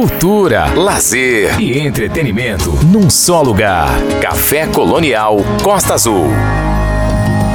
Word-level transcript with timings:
cultura, 0.00 0.64
lazer 0.74 1.60
e 1.60 1.78
entretenimento 1.78 2.70
num 2.86 3.10
só 3.10 3.42
lugar. 3.42 3.90
Café 4.22 4.66
Colonial 4.66 5.36
Costa 5.62 5.92
Azul. 5.92 6.24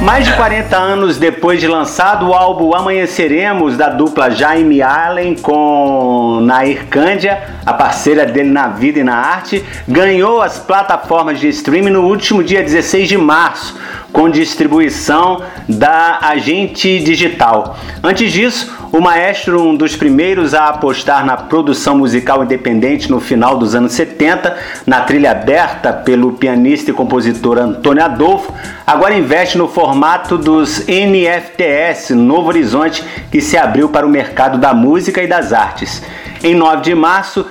Mais 0.00 0.24
de 0.24 0.32
40 0.34 0.76
anos 0.76 1.18
depois 1.18 1.58
de 1.58 1.66
lançado 1.66 2.28
o 2.28 2.32
álbum 2.32 2.72
Amanheceremos, 2.72 3.76
da 3.76 3.88
dupla 3.88 4.30
Jaime 4.30 4.80
Allen 4.80 5.34
com 5.34 6.38
Nair 6.40 6.86
Cândia, 6.86 7.42
a 7.66 7.72
parceira 7.72 8.24
dele 8.24 8.50
na 8.50 8.68
vida 8.68 9.00
e 9.00 9.02
na 9.02 9.16
arte, 9.16 9.64
ganhou 9.88 10.40
as 10.40 10.56
plataformas 10.56 11.40
de 11.40 11.48
streaming 11.48 11.90
no 11.90 12.02
último 12.02 12.44
dia 12.44 12.62
16 12.62 13.08
de 13.08 13.18
março, 13.18 13.76
com 14.16 14.30
distribuição 14.30 15.42
da 15.68 16.20
Agente 16.22 17.00
Digital. 17.00 17.76
Antes 18.02 18.32
disso, 18.32 18.74
o 18.90 18.98
maestro, 18.98 19.62
um 19.62 19.76
dos 19.76 19.94
primeiros 19.94 20.54
a 20.54 20.68
apostar 20.68 21.22
na 21.26 21.36
produção 21.36 21.98
musical 21.98 22.42
independente 22.42 23.10
no 23.10 23.20
final 23.20 23.58
dos 23.58 23.74
anos 23.74 23.92
70, 23.92 24.56
na 24.86 25.02
trilha 25.02 25.32
aberta 25.32 25.92
pelo 25.92 26.32
pianista 26.32 26.90
e 26.90 26.94
compositor 26.94 27.58
Antônio 27.58 28.02
Adolfo, 28.02 28.54
agora 28.86 29.12
investe 29.12 29.58
no 29.58 29.68
formato 29.68 30.38
dos 30.38 30.86
NFTS, 30.88 32.14
Novo 32.14 32.48
Horizonte, 32.48 33.04
que 33.30 33.42
se 33.42 33.58
abriu 33.58 33.90
para 33.90 34.06
o 34.06 34.10
mercado 34.10 34.56
da 34.56 34.72
música 34.72 35.22
e 35.22 35.26
das 35.26 35.52
artes. 35.52 36.02
Em 36.46 36.54
9 36.54 36.80
de 36.80 36.94
março 36.94 37.44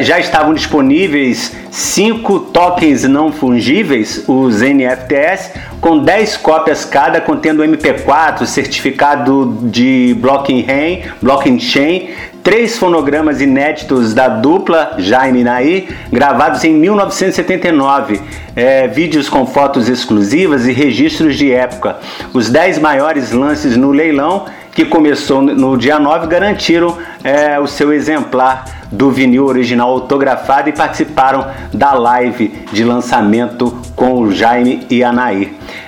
já 0.00 0.18
estavam 0.18 0.52
disponíveis 0.54 1.52
cinco 1.70 2.40
tokens 2.40 3.04
não 3.04 3.30
fungíveis, 3.30 4.24
os 4.26 4.60
NFTs, 4.60 5.52
com 5.80 6.00
10 6.00 6.36
cópias 6.38 6.84
cada, 6.84 7.20
contendo 7.20 7.62
MP4, 7.62 8.44
certificado 8.46 9.56
de 9.62 10.16
blockchain, 10.20 11.02
blockchain, 11.22 12.08
três 12.42 12.76
fonogramas 12.76 13.40
inéditos 13.40 14.14
da 14.14 14.26
dupla 14.26 14.96
Jaime 14.98 15.44
Nair, 15.44 15.86
gravados 16.10 16.64
em 16.64 16.72
1979, 16.74 18.20
é, 18.56 18.88
vídeos 18.88 19.28
com 19.28 19.46
fotos 19.46 19.88
exclusivas 19.88 20.66
e 20.66 20.72
registros 20.72 21.36
de 21.36 21.52
época. 21.52 22.00
Os 22.34 22.50
10 22.50 22.80
maiores 22.80 23.30
lances 23.30 23.76
no 23.76 23.92
leilão 23.92 24.46
que 24.72 24.84
começou 24.84 25.42
no 25.42 25.76
dia 25.76 25.98
9, 25.98 26.26
garantiram 26.26 26.96
é, 27.22 27.58
o 27.58 27.66
seu 27.66 27.92
exemplar 27.92 28.64
do 28.90 29.10
vinil 29.10 29.46
original 29.46 29.90
autografado 29.90 30.68
e 30.68 30.72
participaram 30.72 31.46
da 31.72 31.92
live 31.92 32.48
de 32.72 32.84
lançamento 32.84 33.76
com 33.94 34.20
o 34.20 34.32
Jaime 34.32 34.86
e 34.90 35.02
a. 35.04 35.12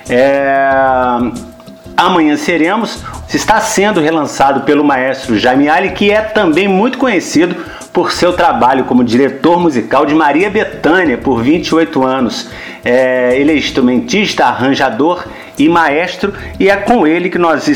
É, 0.09 1.53
Amanhã 1.95 2.35
Seremos 2.35 3.03
está 3.33 3.59
sendo 3.59 3.99
relançado 3.99 4.61
pelo 4.61 4.83
maestro 4.83 5.37
Jaime 5.37 5.69
Ali, 5.69 5.91
que 5.91 6.09
é 6.11 6.21
também 6.21 6.67
muito 6.67 6.97
conhecido 6.97 7.55
por 7.93 8.11
seu 8.11 8.33
trabalho 8.33 8.85
como 8.85 9.03
diretor 9.03 9.59
musical 9.59 10.03
de 10.05 10.15
Maria 10.15 10.49
Bethânia 10.49 11.17
por 11.17 11.41
28 11.43 12.03
anos. 12.03 12.49
É, 12.83 13.37
ele 13.39 13.51
é 13.51 13.57
instrumentista, 13.57 14.45
arranjador 14.45 15.23
e 15.57 15.69
maestro, 15.69 16.33
e 16.59 16.69
é 16.69 16.75
com 16.75 17.05
ele 17.05 17.29
que 17.29 17.37
nós 17.37 17.67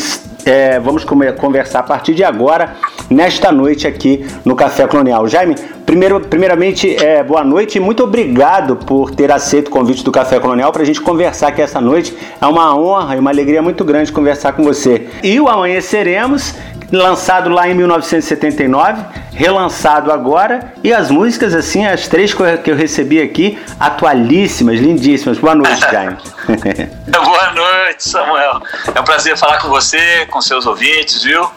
é, 0.47 0.80
vamos 0.80 1.03
conversar 1.03 1.80
a 1.80 1.83
partir 1.83 2.14
de 2.14 2.23
agora, 2.23 2.75
nesta 3.09 3.52
noite 3.52 3.86
aqui 3.86 4.25
no 4.45 4.56
Café 4.56 4.88
Colonial. 4.88 5.28
Jaime, 5.28 5.56
primeiro, 5.86 6.22
primeiramente, 6.22 6.95
é, 7.03 7.22
boa 7.22 7.44
noite 7.44 7.78
e 7.78 7.81
muito 7.81 8.03
obrigado 8.03 8.78
por 8.78 9.11
ter 9.11 9.31
aceito 9.31 9.67
o 9.67 9.72
convite 9.72 10.03
do 10.03 10.11
Café 10.11 10.39
Colonial 10.39 10.72
para 10.72 10.83
a 10.83 10.86
gente 10.86 11.02
conversar 11.02 11.50
aqui 11.50 11.61
essa 11.61 11.81
noite. 11.81 12.16
É 12.42 12.45
uma 12.45 12.75
honra 12.78 13.16
e 13.16 13.20
uma 13.20 13.30
alegria 13.30 13.61
muito 13.61 13.83
grande 13.83 14.11
conversar 14.11 14.53
com 14.53 14.64
você. 14.64 15.08
E 15.22 15.39
o 15.39 15.50
Amanheceremos, 15.50 16.55
lançado 16.91 17.49
lá 17.49 17.67
em 17.67 17.73
1979, 17.73 19.03
relançado 19.33 20.11
agora, 20.11 20.73
e 20.83 20.93
as 20.93 21.11
músicas, 21.11 21.53
assim, 21.53 21.85
as 21.85 22.07
três 22.07 22.33
que 22.33 22.71
eu 22.71 22.75
recebi 22.75 23.21
aqui, 23.21 23.59
atualíssimas, 23.80 24.80
lindíssimas. 24.80 25.38
Boa 25.38 25.55
noite, 25.55 25.81
Jaime. 25.91 26.17
Boa 27.08 27.52
noite, 27.52 28.09
Samuel. 28.09 28.61
É 28.93 28.99
um 28.99 29.03
prazer 29.03 29.37
falar 29.37 29.59
com 29.59 29.67
você, 29.67 30.25
com 30.27 30.42
seus 30.42 30.65
ouvintes, 30.65 31.23
viu? 31.23 31.49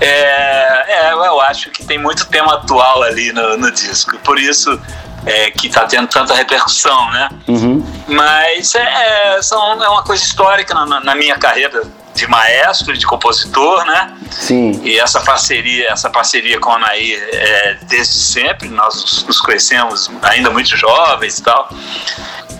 É, 0.00 1.08
é, 1.08 1.12
eu 1.12 1.40
acho 1.40 1.70
que 1.70 1.84
tem 1.84 1.98
muito 1.98 2.26
tema 2.26 2.54
atual 2.54 3.02
ali 3.02 3.32
no, 3.32 3.56
no 3.56 3.70
disco, 3.70 4.18
por 4.18 4.38
isso 4.38 4.78
é, 5.24 5.50
que 5.50 5.68
está 5.68 5.86
tendo 5.86 6.06
tanta 6.06 6.34
repercussão, 6.34 7.10
né? 7.12 7.28
Uhum. 7.48 7.84
Mas 8.06 8.74
é, 8.74 9.40
são, 9.40 9.82
é 9.82 9.88
uma 9.88 10.02
coisa 10.02 10.22
histórica 10.22 10.74
na, 10.74 11.00
na 11.00 11.14
minha 11.14 11.38
carreira 11.38 11.82
de 12.16 12.26
maestro 12.26 12.96
de 12.96 13.06
compositor, 13.06 13.84
né? 13.84 14.16
Sim. 14.30 14.80
E 14.82 14.98
essa 14.98 15.20
parceria, 15.20 15.90
essa 15.90 16.10
parceria 16.10 16.58
com 16.58 16.72
a 16.72 16.76
Anaí 16.76 17.14
é 17.14 17.78
desde 17.82 18.14
sempre, 18.14 18.68
nós 18.68 19.24
nos 19.26 19.40
conhecemos 19.40 20.10
ainda 20.22 20.50
muito 20.50 20.76
jovens 20.76 21.38
e 21.38 21.42
tal. 21.42 21.68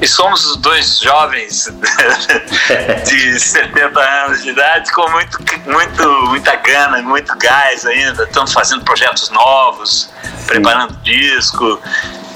E 0.00 0.06
somos 0.06 0.56
dois 0.58 1.00
jovens 1.00 1.72
de 3.08 3.40
70 3.40 3.98
anos 3.98 4.42
de 4.42 4.50
idade 4.50 4.92
com 4.92 5.08
muito, 5.10 5.38
muito, 5.64 6.08
muita 6.26 6.54
gana, 6.56 7.00
muito 7.00 7.34
gás 7.38 7.86
ainda. 7.86 8.24
Estamos 8.24 8.52
fazendo 8.52 8.84
projetos 8.84 9.30
novos, 9.30 10.10
Sim. 10.22 10.46
preparando 10.46 10.94
disco. 11.02 11.80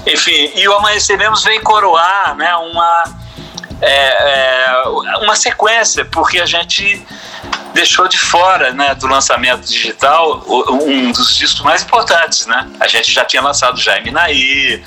Enfim, 0.07 0.53
e 0.55 0.67
o 0.67 0.75
Amanheceremos 0.77 1.45
vem 1.45 1.61
coroar 1.61 2.35
né, 2.35 2.55
uma, 2.57 3.05
é, 3.81 4.73
é, 4.73 4.83
uma 5.23 5.35
sequência, 5.35 6.05
porque 6.05 6.41
a 6.41 6.47
gente 6.47 7.05
deixou 7.73 8.09
de 8.09 8.19
fora 8.19 8.73
né, 8.73 8.95
do 8.95 9.07
lançamento 9.07 9.67
digital 9.67 10.45
um 10.49 11.13
dos 11.13 11.37
discos 11.37 11.61
mais 11.63 11.83
importantes. 11.83 12.47
Né? 12.47 12.69
A 12.81 12.89
gente 12.89 13.11
já 13.13 13.25
tinha 13.25 13.43
lançado 13.43 13.81
Jaime 13.81 14.11
Naí 14.11 14.83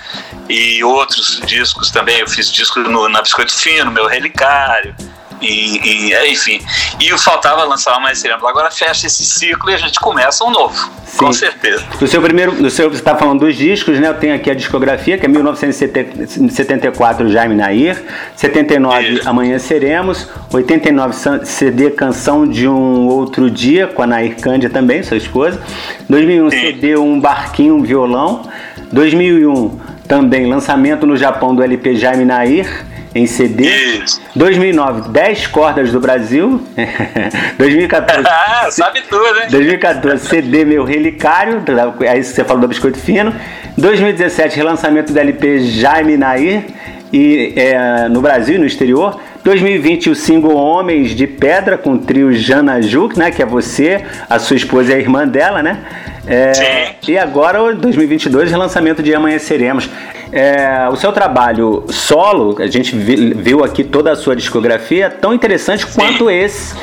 e 0.50 0.84
outros 0.84 1.42
discos 1.46 1.92
também. 1.92 2.20
Eu 2.20 2.28
fiz 2.28 2.52
disco 2.52 2.80
no, 2.82 3.10
na 3.10 3.22
Biscoito 3.22 3.56
Fino, 3.56 3.92
meu 3.92 4.08
Relicário. 4.08 4.96
E, 5.44 5.78
e, 5.78 6.32
enfim, 6.32 6.62
e 7.00 7.10
faltava 7.18 7.64
lançar 7.66 8.00
mais 8.00 8.20
Seremos. 8.20 8.46
Agora 8.46 8.72
fecha 8.72 9.08
esse 9.08 9.26
ciclo 9.26 9.70
e 9.70 9.74
a 9.74 9.78
gente 9.78 10.00
começa 10.00 10.46
um 10.46 10.50
novo, 10.50 10.90
Sim. 11.06 11.18
com 11.18 11.34
certeza. 11.34 11.84
No 12.00 12.08
seu 12.08 12.22
primeiro, 12.22 12.54
no 12.54 12.70
seu, 12.70 12.90
você 12.90 13.00
está 13.00 13.14
falando 13.16 13.42
dos 13.42 13.54
discos, 13.56 14.00
né? 14.00 14.08
Eu 14.08 14.14
tenho 14.14 14.34
aqui 14.34 14.50
a 14.50 14.54
discografia, 14.54 15.18
que 15.18 15.26
é 15.26 15.30
1974, 15.30 17.28
Jaime 17.30 17.56
Nair, 17.56 18.02
79, 18.36 19.10
Isso. 19.10 19.30
Amanhã 19.30 19.60
Seremos, 19.60 20.30
89, 20.52 21.46
CD 21.46 21.92
Canção 21.92 22.48
de 22.48 22.68
um 22.68 23.08
Outro 23.08 23.52
Dia, 23.52 23.88
com 23.88 24.02
a 24.02 24.08
Nair 24.08 24.40
Cândia 24.40 24.70
também, 24.70 25.04
sua 25.04 25.18
esposa, 25.18 25.62
2001, 26.08 26.50
Sim. 26.50 26.58
CD 26.58 26.96
Um 26.96 27.20
Barquinho, 27.20 27.76
um 27.76 27.84
Violão, 27.84 28.50
2001, 28.92 29.78
também 30.08 30.46
lançamento 30.46 31.06
no 31.06 31.18
Japão 31.18 31.54
do 31.54 31.62
LP 31.62 31.96
Jaime 31.96 32.24
Nair, 32.24 32.86
em 33.16 33.28
CD. 33.28 33.66
Isso. 33.66 34.22
2009, 34.36 35.10
10 35.10 35.48
cordas 35.48 35.92
do 35.92 36.00
Brasil. 36.00 36.62
2014. 37.58 38.28
ah, 38.28 38.68
sabe 38.72 39.02
tudo, 39.10 39.40
hein? 39.40 39.48
2014, 39.50 40.28
CD 40.28 40.66
Meu 40.66 40.84
Relicário. 40.84 41.64
É 42.02 42.18
isso 42.18 42.32
que 42.32 42.36
você 42.36 42.44
falou 42.44 42.62
do 42.62 42.68
Biscoito 42.68 42.98
Fino. 42.98 43.34
2017, 43.78 44.56
relançamento 44.56 45.14
do 45.14 45.20
LP 45.20 45.60
Jaime 45.60 46.18
Nair. 46.18 46.64
E, 47.12 47.54
é, 47.56 48.08
no 48.10 48.22
Brasil 48.22 48.56
e 48.56 48.58
no 48.58 48.66
exterior. 48.66 49.20
2020, 49.44 50.10
o 50.10 50.16
single 50.16 50.56
Homens 50.56 51.12
de 51.12 51.28
Pedra 51.28 51.78
com 51.78 51.94
o 51.94 51.98
trio 52.00 52.34
Jana 52.34 52.82
Juk, 52.82 53.20
né? 53.20 53.30
Que 53.30 53.44
é 53.44 53.46
você, 53.46 54.04
a 54.28 54.40
sua 54.40 54.56
esposa 54.56 54.92
e 54.92 54.96
a 54.96 54.98
irmã 54.98 55.28
dela, 55.28 55.62
né? 55.62 55.80
É, 56.26 56.54
Sim. 56.54 57.12
E 57.12 57.18
agora, 57.18 57.74
2022, 57.76 58.50
relançamento 58.50 59.04
de 59.04 59.14
Amanheceremos. 59.14 59.88
É, 60.34 60.90
o 60.92 60.96
seu 60.96 61.12
trabalho 61.12 61.86
solo, 61.90 62.56
a 62.60 62.66
gente 62.66 62.96
viu 62.96 63.64
aqui 63.64 63.84
toda 63.84 64.12
a 64.12 64.16
sua 64.16 64.36
discografia, 64.36 65.08
tão 65.08 65.32
interessante 65.32 65.86
Sim. 65.86 65.94
quanto 65.94 66.28
esse 66.28 66.76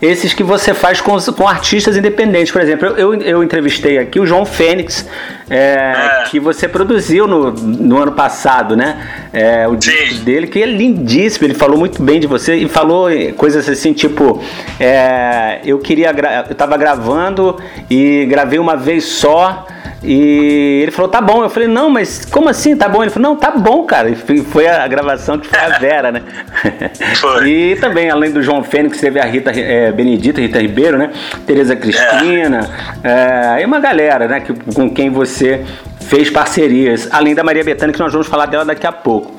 esses 0.00 0.32
que 0.32 0.44
você 0.44 0.72
faz 0.72 1.00
com, 1.00 1.16
com 1.18 1.48
artistas 1.48 1.96
independentes. 1.96 2.52
Por 2.52 2.62
exemplo, 2.62 2.88
eu, 2.96 3.14
eu 3.14 3.42
entrevistei 3.42 3.98
aqui 3.98 4.20
o 4.20 4.26
João 4.26 4.44
Fênix, 4.44 5.04
é, 5.50 5.56
é. 5.56 6.24
que 6.30 6.38
você 6.38 6.68
produziu 6.68 7.26
no, 7.26 7.50
no 7.50 7.98
ano 7.98 8.12
passado, 8.12 8.76
né? 8.76 9.28
É, 9.32 9.66
o 9.66 9.74
disco 9.74 10.24
dele, 10.24 10.46
que 10.46 10.62
é 10.62 10.66
lindíssimo, 10.66 11.46
ele 11.46 11.54
falou 11.54 11.78
muito 11.78 12.00
bem 12.02 12.20
de 12.20 12.26
você 12.26 12.54
e 12.54 12.68
falou 12.68 13.08
coisas 13.36 13.68
assim, 13.68 13.92
tipo, 13.92 14.42
é, 14.78 15.60
eu 15.64 15.78
queria, 15.78 16.14
eu 16.48 16.54
tava 16.54 16.76
gravando 16.76 17.56
e 17.90 18.24
gravei 18.26 18.58
uma 18.58 18.76
vez 18.76 19.04
só. 19.04 19.66
E 20.02 20.80
ele 20.82 20.90
falou, 20.92 21.10
tá 21.10 21.20
bom. 21.20 21.42
Eu 21.42 21.50
falei, 21.50 21.68
não, 21.68 21.90
mas 21.90 22.24
como 22.24 22.48
assim 22.48 22.76
tá 22.76 22.88
bom? 22.88 23.02
Ele 23.02 23.10
falou, 23.10 23.30
não, 23.30 23.36
tá 23.36 23.50
bom, 23.50 23.84
cara. 23.84 24.10
E 24.10 24.14
foi 24.14 24.68
a 24.68 24.86
gravação 24.86 25.38
que 25.38 25.48
foi 25.48 25.58
a 25.58 25.78
Vera, 25.78 26.12
né? 26.12 26.22
Foi. 27.16 27.48
e 27.48 27.76
também, 27.76 28.10
além 28.10 28.30
do 28.30 28.42
João 28.42 28.62
Fênix, 28.62 28.98
teve 29.00 29.18
a 29.18 29.24
Rita 29.24 29.50
é, 29.50 29.90
Benedita, 29.90 30.40
Rita 30.40 30.60
Ribeiro, 30.60 30.98
né? 30.98 31.10
Tereza 31.46 31.74
Cristina, 31.74 32.68
é. 33.02 33.58
É, 33.58 33.62
e 33.62 33.64
uma 33.64 33.80
galera, 33.80 34.28
né? 34.28 34.40
Que, 34.40 34.52
com 34.72 34.90
quem 34.90 35.10
você 35.10 35.64
fez 36.00 36.30
parcerias. 36.30 37.08
Além 37.10 37.34
da 37.34 37.42
Maria 37.42 37.64
Bethânia, 37.64 37.92
que 37.92 38.00
nós 38.00 38.12
vamos 38.12 38.26
falar 38.26 38.46
dela 38.46 38.64
daqui 38.64 38.86
a 38.86 38.92
pouco. 38.92 39.36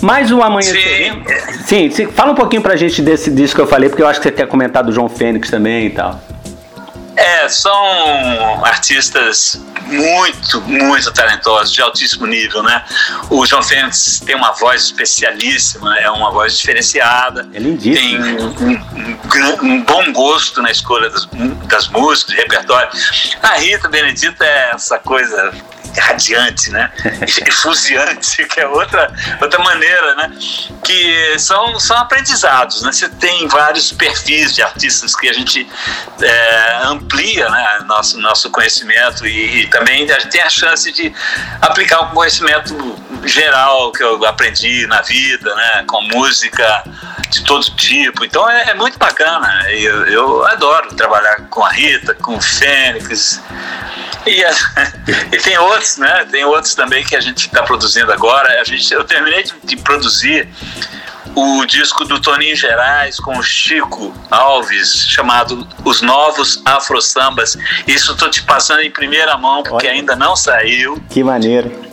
Mais 0.00 0.30
um 0.30 0.42
amanhã. 0.42 0.72
Sim. 0.72 1.22
sim, 1.64 1.90
sim. 1.90 2.06
Fala 2.06 2.32
um 2.32 2.34
pouquinho 2.34 2.62
pra 2.62 2.76
gente 2.76 3.02
desse 3.02 3.30
disco 3.30 3.56
que 3.56 3.62
eu 3.62 3.66
falei, 3.66 3.88
porque 3.88 4.02
eu 4.02 4.06
acho 4.06 4.20
que 4.20 4.28
você 4.28 4.32
quer 4.32 4.46
comentar 4.46 4.82
do 4.84 4.92
João 4.92 5.08
Fênix 5.08 5.50
também 5.50 5.86
e 5.86 5.90
tal. 5.90 6.20
É, 7.18 7.48
são 7.48 8.64
artistas 8.64 9.60
muito, 9.86 10.60
muito 10.60 11.12
talentosos, 11.12 11.72
de 11.72 11.82
altíssimo 11.82 12.26
nível, 12.26 12.62
né? 12.62 12.84
O 13.28 13.44
João 13.44 13.60
Fênix 13.60 14.22
tem 14.24 14.36
uma 14.36 14.52
voz 14.52 14.84
especialíssima, 14.84 15.98
é 15.98 16.08
uma 16.08 16.30
voz 16.30 16.56
diferenciada. 16.56 17.48
É 17.52 17.58
lindíssimo. 17.58 18.54
Tem 19.32 19.42
um, 19.42 19.66
um, 19.66 19.74
um 19.74 19.82
bom 19.82 20.12
gosto 20.12 20.62
na 20.62 20.70
escolha 20.70 21.10
das, 21.10 21.28
das 21.66 21.88
músicas, 21.88 22.36
de 22.36 22.40
repertório. 22.40 22.88
A 23.42 23.54
Rita 23.54 23.88
Benedita 23.88 24.44
é 24.44 24.70
essa 24.74 24.98
coisa 25.00 25.52
radiante, 26.00 26.70
né? 26.70 26.90
Efusiante, 27.46 28.44
que 28.48 28.60
é 28.60 28.66
outra, 28.66 29.12
outra 29.40 29.62
maneira, 29.62 30.14
né? 30.16 30.32
Que 30.84 31.38
são, 31.38 31.78
são 31.78 31.96
aprendizados, 31.96 32.82
né? 32.82 32.92
Você 32.92 33.08
tem 33.08 33.46
vários 33.48 33.92
perfis 33.92 34.54
de 34.54 34.62
artistas 34.62 35.14
que 35.14 35.28
a 35.28 35.32
gente 35.32 35.68
é, 36.20 36.80
amplia, 36.84 37.48
né? 37.48 37.80
Nosso, 37.86 38.18
nosso 38.18 38.50
conhecimento 38.50 39.26
e, 39.26 39.62
e 39.62 39.66
também 39.68 40.10
a 40.10 40.18
gente 40.18 40.30
tem 40.30 40.42
a 40.42 40.50
chance 40.50 40.90
de 40.92 41.12
aplicar 41.60 42.02
um 42.02 42.10
conhecimento 42.10 42.96
geral 43.24 43.92
que 43.92 44.02
eu 44.02 44.24
aprendi 44.24 44.86
na 44.86 45.02
vida, 45.02 45.54
né? 45.54 45.84
Com 45.86 46.02
música 46.02 46.84
de 47.30 47.44
todo 47.44 47.64
tipo. 47.76 48.24
Então 48.24 48.48
é, 48.48 48.70
é 48.70 48.74
muito 48.74 48.98
bacana. 48.98 49.70
Eu, 49.70 50.06
eu 50.06 50.46
adoro 50.46 50.94
trabalhar 50.94 51.36
com 51.50 51.64
a 51.64 51.70
Rita, 51.70 52.14
com 52.14 52.36
o 52.36 52.40
Fênix. 52.40 53.40
E, 54.28 54.44
e 55.34 55.38
tem 55.38 55.58
outros, 55.58 55.96
né? 55.96 56.26
Tem 56.30 56.44
outros 56.44 56.74
também 56.74 57.04
que 57.04 57.16
a 57.16 57.20
gente 57.20 57.46
está 57.46 57.62
produzindo 57.62 58.12
agora. 58.12 58.60
A 58.60 58.64
gente, 58.64 58.92
eu 58.92 59.04
terminei 59.04 59.42
de, 59.42 59.54
de, 59.64 59.76
produzir 59.76 60.48
o 61.34 61.64
disco 61.64 62.04
do 62.04 62.20
Toninho 62.20 62.54
Gerais 62.54 63.18
com 63.18 63.38
o 63.38 63.42
Chico 63.42 64.12
Alves, 64.30 65.06
chamado 65.08 65.66
Os 65.84 66.02
Novos 66.02 66.60
Afro 66.64 67.00
Sambas. 67.00 67.56
Isso 67.86 68.12
estou 68.12 68.28
te 68.28 68.42
passando 68.42 68.82
em 68.82 68.90
primeira 68.90 69.36
mão, 69.38 69.62
porque 69.62 69.86
Olha. 69.86 69.96
ainda 69.96 70.14
não 70.14 70.36
saiu. 70.36 71.02
Que 71.08 71.24
maneiro 71.24 71.87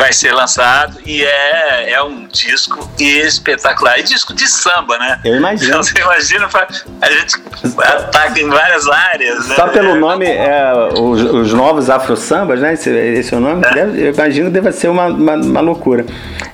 vai 0.00 0.14
ser 0.14 0.32
lançado 0.32 0.98
e 1.04 1.22
é, 1.22 1.92
é 1.92 2.02
um 2.02 2.26
disco 2.26 2.90
espetacular. 2.98 4.00
E 4.00 4.02
disco 4.02 4.32
de 4.32 4.48
samba, 4.48 4.98
né? 4.98 5.20
Eu 5.22 5.36
imagino. 5.36 5.68
Então, 5.68 5.82
você 5.82 6.00
imagina, 6.00 6.48
a 7.02 7.10
gente 7.10 7.36
ataca 7.78 8.40
em 8.40 8.48
várias 8.48 8.88
áreas. 8.88 9.46
Né? 9.46 9.56
Só 9.56 9.68
pelo 9.68 9.94
nome, 9.94 10.24
é, 10.26 10.72
os, 10.98 11.20
os 11.22 11.52
novos 11.52 11.90
Afro 11.90 12.16
Sambas, 12.16 12.60
né? 12.60 12.72
Esse, 12.72 12.90
esse 12.90 13.34
é 13.34 13.36
o 13.36 13.40
nome? 13.40 13.62
É. 13.66 13.74
Deve, 13.74 14.02
eu 14.06 14.14
imagino 14.14 14.46
que 14.46 14.52
deve 14.52 14.72
ser 14.72 14.88
uma, 14.88 15.06
uma, 15.06 15.34
uma 15.34 15.60
loucura. 15.60 16.06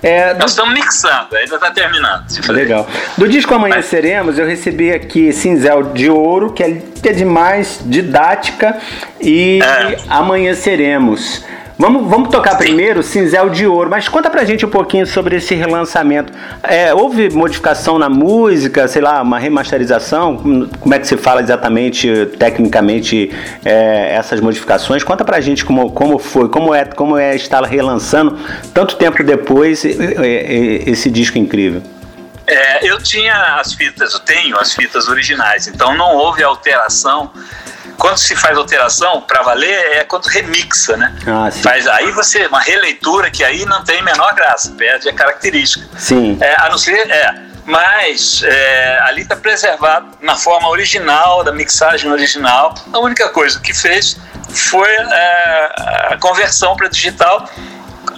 É, 0.03 0.35
Nós 0.35 0.51
estamos 0.51 0.75
mixando, 0.75 1.37
ainda 1.37 1.55
está 1.55 1.71
terminando. 1.71 2.25
Legal. 2.49 2.87
Do 3.17 3.29
disco 3.29 3.55
Amanheceremos, 3.55 4.39
eu 4.39 4.47
recebi 4.47 4.93
aqui 4.93 5.33
Cinzel 5.33 5.93
de 5.93 6.11
Ouro, 6.11 6.53
que 6.53 6.65
é, 6.65 6.83
que 7.01 7.09
é 7.09 7.13
demais, 7.13 7.79
didática, 7.85 8.77
e 9.21 9.61
é. 9.63 9.99
Amanheceremos. 10.09 11.45
Vamos, 11.79 12.09
vamos 12.09 12.31
tocar 12.31 12.57
primeiro 12.57 13.03
Cinzel 13.03 13.51
de 13.51 13.67
Ouro, 13.67 13.91
mas 13.91 14.09
conta 14.09 14.31
pra 14.31 14.47
gente 14.47 14.65
um 14.65 14.71
pouquinho 14.71 15.07
sobre 15.07 15.37
esse 15.37 15.55
relançamento. 15.55 16.33
É, 16.63 16.95
houve 16.95 17.29
modificação 17.29 17.99
na 17.99 18.09
música, 18.09 18.89
sei 18.89 19.03
lá, 19.03 19.21
uma 19.21 19.39
remasterização? 19.39 20.39
Como 20.81 20.95
é 20.95 20.99
que 20.99 21.07
se 21.07 21.19
fala 21.19 21.43
exatamente, 21.43 22.09
tecnicamente, 22.39 23.31
é, 23.63 24.15
essas 24.15 24.41
modificações? 24.41 25.05
Conta 25.05 25.23
pra 25.23 25.39
gente 25.39 25.67
como, 25.67 25.93
como 25.93 26.19
foi, 26.19 26.49
como 26.49 26.75
é, 26.75 26.87
como 26.87 27.19
é 27.19 27.37
estar 27.37 27.63
relançando 27.65 28.39
tanto 28.73 28.97
tempo 28.97 29.23
depois 29.23 29.85
esse 29.85 31.11
disco 31.11 31.37
incrível. 31.37 31.83
É, 32.47 32.91
eu 32.91 33.03
tinha 33.03 33.59
as 33.61 33.75
fitas, 33.75 34.15
eu 34.15 34.21
tenho 34.21 34.57
as 34.59 34.73
fitas 34.73 35.09
originais, 35.09 35.67
então 35.67 35.95
não 35.95 36.15
houve 36.15 36.43
alteração 36.43 37.31
quando 37.99 38.19
se 38.19 38.37
faz 38.37 38.57
alteração, 38.57 39.23
para 39.23 39.43
valer, 39.43 39.97
é 39.97 40.05
quando 40.05 40.27
remixa, 40.27 40.97
né? 40.97 41.15
Ah, 41.27 41.51
faz, 41.51 41.87
aí 41.87 42.11
você, 42.13 42.47
uma 42.47 42.61
releitura 42.61 43.31
que 43.31 43.43
aí 43.43 43.65
não 43.65 43.83
tem 43.85 44.03
menor 44.03 44.35
graça, 44.35 44.73
perde 44.73 45.09
a 45.09 45.13
característica. 45.13 45.87
Sim. 45.99 46.39
É, 46.41 46.55
a 46.61 46.69
não 46.69 46.79
ser, 46.79 46.99
é, 47.11 47.35
mas 47.65 48.43
é, 48.45 48.99
ali 49.03 49.23
está 49.23 49.37
preservado 49.37 50.07
na 50.21 50.37
forma 50.37 50.69
original, 50.69 51.43
da 51.43 51.53
mixagem 51.53 52.11
original. 52.11 52.75
A 52.93 52.99
única 52.99 53.29
coisa 53.31 53.61
que 53.61 53.75
fez 53.75 54.17
foi 54.51 54.89
é, 54.89 56.13
a 56.13 56.17
conversão 56.21 56.77
para 56.77 56.89
digital 56.89 57.49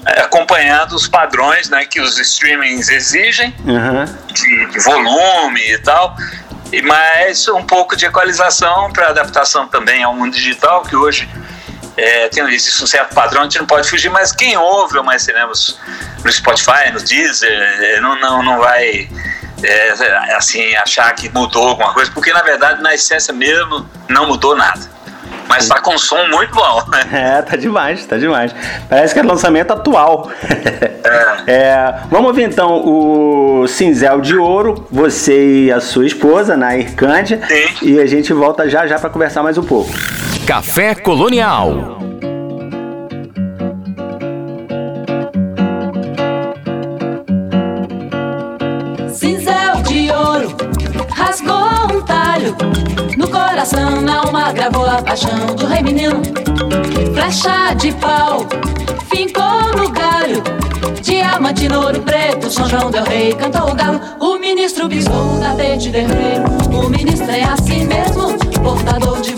é, 0.07 0.21
acompanhando 0.21 0.93
os 0.93 1.09
padrões 1.09 1.69
né, 1.69 1.85
que 1.85 2.01
os 2.01 2.19
streamings 2.19 2.89
exigem, 2.89 3.55
uhum. 3.65 4.05
de, 4.33 4.67
de, 4.67 4.79
volume 4.81 5.61
e 5.61 5.79
tal 5.79 6.17
e 6.73 6.83
mais 6.83 7.49
um 7.49 7.65
pouco 7.65 7.97
de 7.97 8.07
equalização 8.07 8.93
para 8.93 9.09
adaptação 9.09 9.67
também 9.67 10.03
ao 10.03 10.15
mundo 10.15 10.35
digital, 10.35 10.83
que 10.83 10.95
hoje 10.95 11.29
é, 11.97 12.29
tem, 12.29 12.45
existe 12.53 12.83
um 12.83 12.87
certo 12.87 13.15
padrão, 13.15 13.43
a 13.43 13.45
gente 13.45 13.59
não 13.59 13.67
pode 13.67 13.89
fugir, 13.89 14.11
mas 14.11 14.33
quem 14.33 14.57
ouve 14.57 15.01
Mais 15.03 15.23
Cinemas 15.23 15.79
no 16.25 16.31
Spotify, 16.31 16.91
no 16.93 17.01
Deezer, 17.01 17.51
é, 17.51 18.01
não, 18.01 18.19
não, 18.21 18.43
não 18.43 18.59
vai 18.59 19.09
é, 19.63 20.35
assim, 20.35 20.75
achar 20.77 21.13
que 21.15 21.29
mudou 21.31 21.69
alguma 21.69 21.93
coisa, 21.93 22.11
porque 22.13 22.33
na 22.33 22.43
verdade, 22.43 22.83
na 22.83 22.95
essência 22.95 23.33
mesmo, 23.33 23.89
não 24.09 24.27
mudou 24.27 24.55
nada. 24.55 24.98
Mas 25.49 25.69
tá 25.69 25.81
com 25.81 25.97
som 25.99 26.27
muito 26.29 26.55
bom. 26.55 26.83
É, 27.11 27.41
tá 27.43 27.57
demais, 27.57 28.05
tá 28.05 28.17
demais. 28.17 28.55
Parece 28.89 29.15
que 29.15 29.21
é 29.21 29.23
lançamento 29.23 29.73
atual. 29.73 30.31
É. 31.47 31.51
é. 31.51 31.95
vamos 32.11 32.29
ouvir 32.29 32.43
então 32.43 32.83
o 32.85 33.67
Cinzel 33.67 34.21
de 34.21 34.37
Ouro, 34.37 34.87
você 34.91 35.65
e 35.65 35.73
a 35.73 35.81
sua 35.81 36.07
esposa, 36.07 36.57
Nair 36.57 36.95
Cândia. 36.95 37.41
Sim. 37.47 37.87
E 37.87 38.01
a 38.01 38.07
gente 38.07 38.33
volta 38.33 38.69
já 38.69 38.87
já 38.87 38.99
para 38.99 39.11
conversar 39.11 39.43
mais 39.43 39.57
um 39.57 39.63
pouco. 39.63 39.91
Café 40.47 40.95
Colonial. 40.95 42.08
Gravou 54.53 54.87
a 54.87 55.03
paixão 55.03 55.55
do 55.57 55.67
rei 55.67 55.83
menino. 55.83 56.23
Flecha 57.15 57.75
de 57.75 57.93
pau, 57.93 58.47
fincou 59.11 59.77
no 59.77 59.91
galho. 59.91 60.43
Diamante 61.03 61.69
no 61.69 61.81
ouro 61.83 62.01
preto, 62.03 62.51
São 62.51 62.69
João 62.69 62.91
del 62.91 63.05
Rei 63.05 63.35
cantou 63.35 63.71
o 63.71 63.75
galo. 63.75 64.01
O 64.21 64.39
ministro 64.39 64.89
bisou 64.89 65.37
o 65.37 65.41
tapete 65.41 65.91
vermelho. 65.91 66.45
O 66.73 66.89
ministro 66.89 67.31
é 67.31 67.45
assim 67.45 67.85
mesmo, 67.85 68.39
portador 68.63 69.21
de 69.21 69.38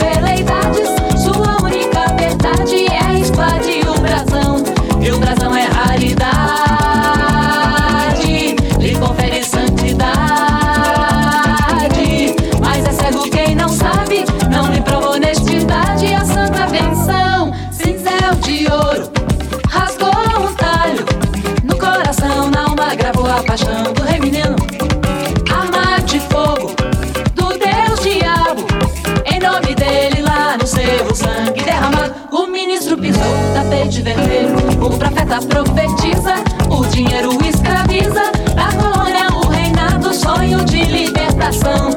profeta 35.31 35.41
profetiza. 35.47 36.35
O 36.69 36.85
dinheiro 36.87 37.31
escraviza. 37.47 38.33
Da 38.55 38.69
colônia 38.77 39.29
o 39.33 39.49
reinado. 39.49 40.13
Sonho 40.13 40.65
de 40.65 40.83
libertação. 40.85 41.90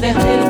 Vermelho. 0.00 0.47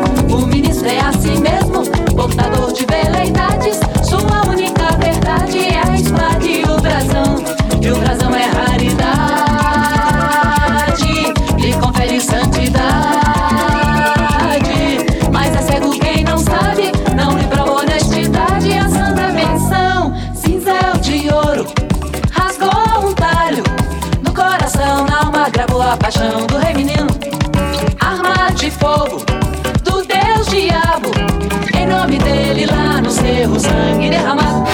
Nome 31.88 32.18
dele 32.18 32.66
lá 32.66 33.00
no 33.00 33.10
cerro, 33.10 33.58
sangue 33.58 34.10
derramado. 34.10 34.68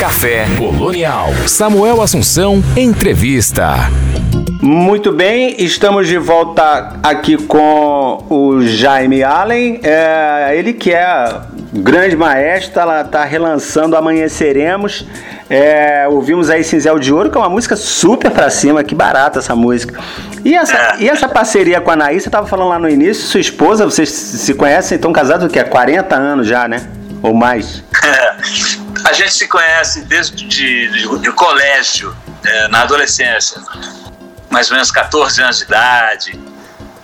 Café 0.00 0.46
Colonial. 0.58 1.28
Samuel 1.46 2.02
Assunção, 2.02 2.62
entrevista. 2.76 3.90
Muito 4.60 5.12
bem, 5.12 5.54
estamos 5.58 6.08
de 6.08 6.18
volta 6.18 6.98
aqui 7.02 7.36
com 7.36 8.24
o 8.28 8.62
Jaime 8.62 9.22
Allen, 9.22 9.78
é, 9.82 10.54
ele 10.56 10.72
que 10.72 10.92
é 10.92 11.40
grande 11.76 12.16
maestro, 12.16 12.80
ela 12.80 13.02
está 13.02 13.24
relançando 13.24 13.96
Amanheceremos. 13.96 15.06
É, 15.48 16.06
ouvimos 16.08 16.50
aí 16.50 16.64
Cinzel 16.64 16.98
de 16.98 17.12
Ouro, 17.12 17.30
que 17.30 17.36
é 17.36 17.40
uma 17.40 17.48
música 17.48 17.76
super 17.76 18.30
pra 18.30 18.50
cima, 18.50 18.82
que 18.82 18.94
barata 18.94 19.38
essa 19.38 19.54
música. 19.54 20.00
E 20.44 20.54
essa, 20.54 20.96
e 20.98 21.08
essa 21.08 21.28
parceria 21.28 21.80
com 21.80 21.90
a 21.90 21.94
Anaís, 21.94 22.22
você 22.22 22.28
estava 22.28 22.46
falando 22.46 22.68
lá 22.68 22.78
no 22.78 22.88
início, 22.88 23.24
sua 23.24 23.40
esposa, 23.40 23.84
vocês 23.84 24.08
se 24.08 24.54
conhecem, 24.54 24.96
estão 24.96 25.12
casados 25.12 25.46
o 25.46 25.48
que? 25.48 25.58
Há 25.58 25.64
40 25.64 26.16
anos 26.16 26.46
já, 26.46 26.66
né? 26.66 26.88
Ou 27.22 27.32
mais? 27.34 27.84
a 29.04 29.12
gente 29.12 29.32
se 29.32 29.46
conhece 29.46 30.02
desde 30.02 30.46
de, 30.46 30.88
de, 30.90 31.18
de 31.20 31.32
colégio, 31.32 32.14
é, 32.44 32.68
na 32.68 32.82
adolescência 32.82 33.60
mais 34.50 34.70
ou 34.70 34.74
menos 34.74 34.90
14 34.90 35.42
anos 35.42 35.58
de 35.58 35.64
idade. 35.64 36.40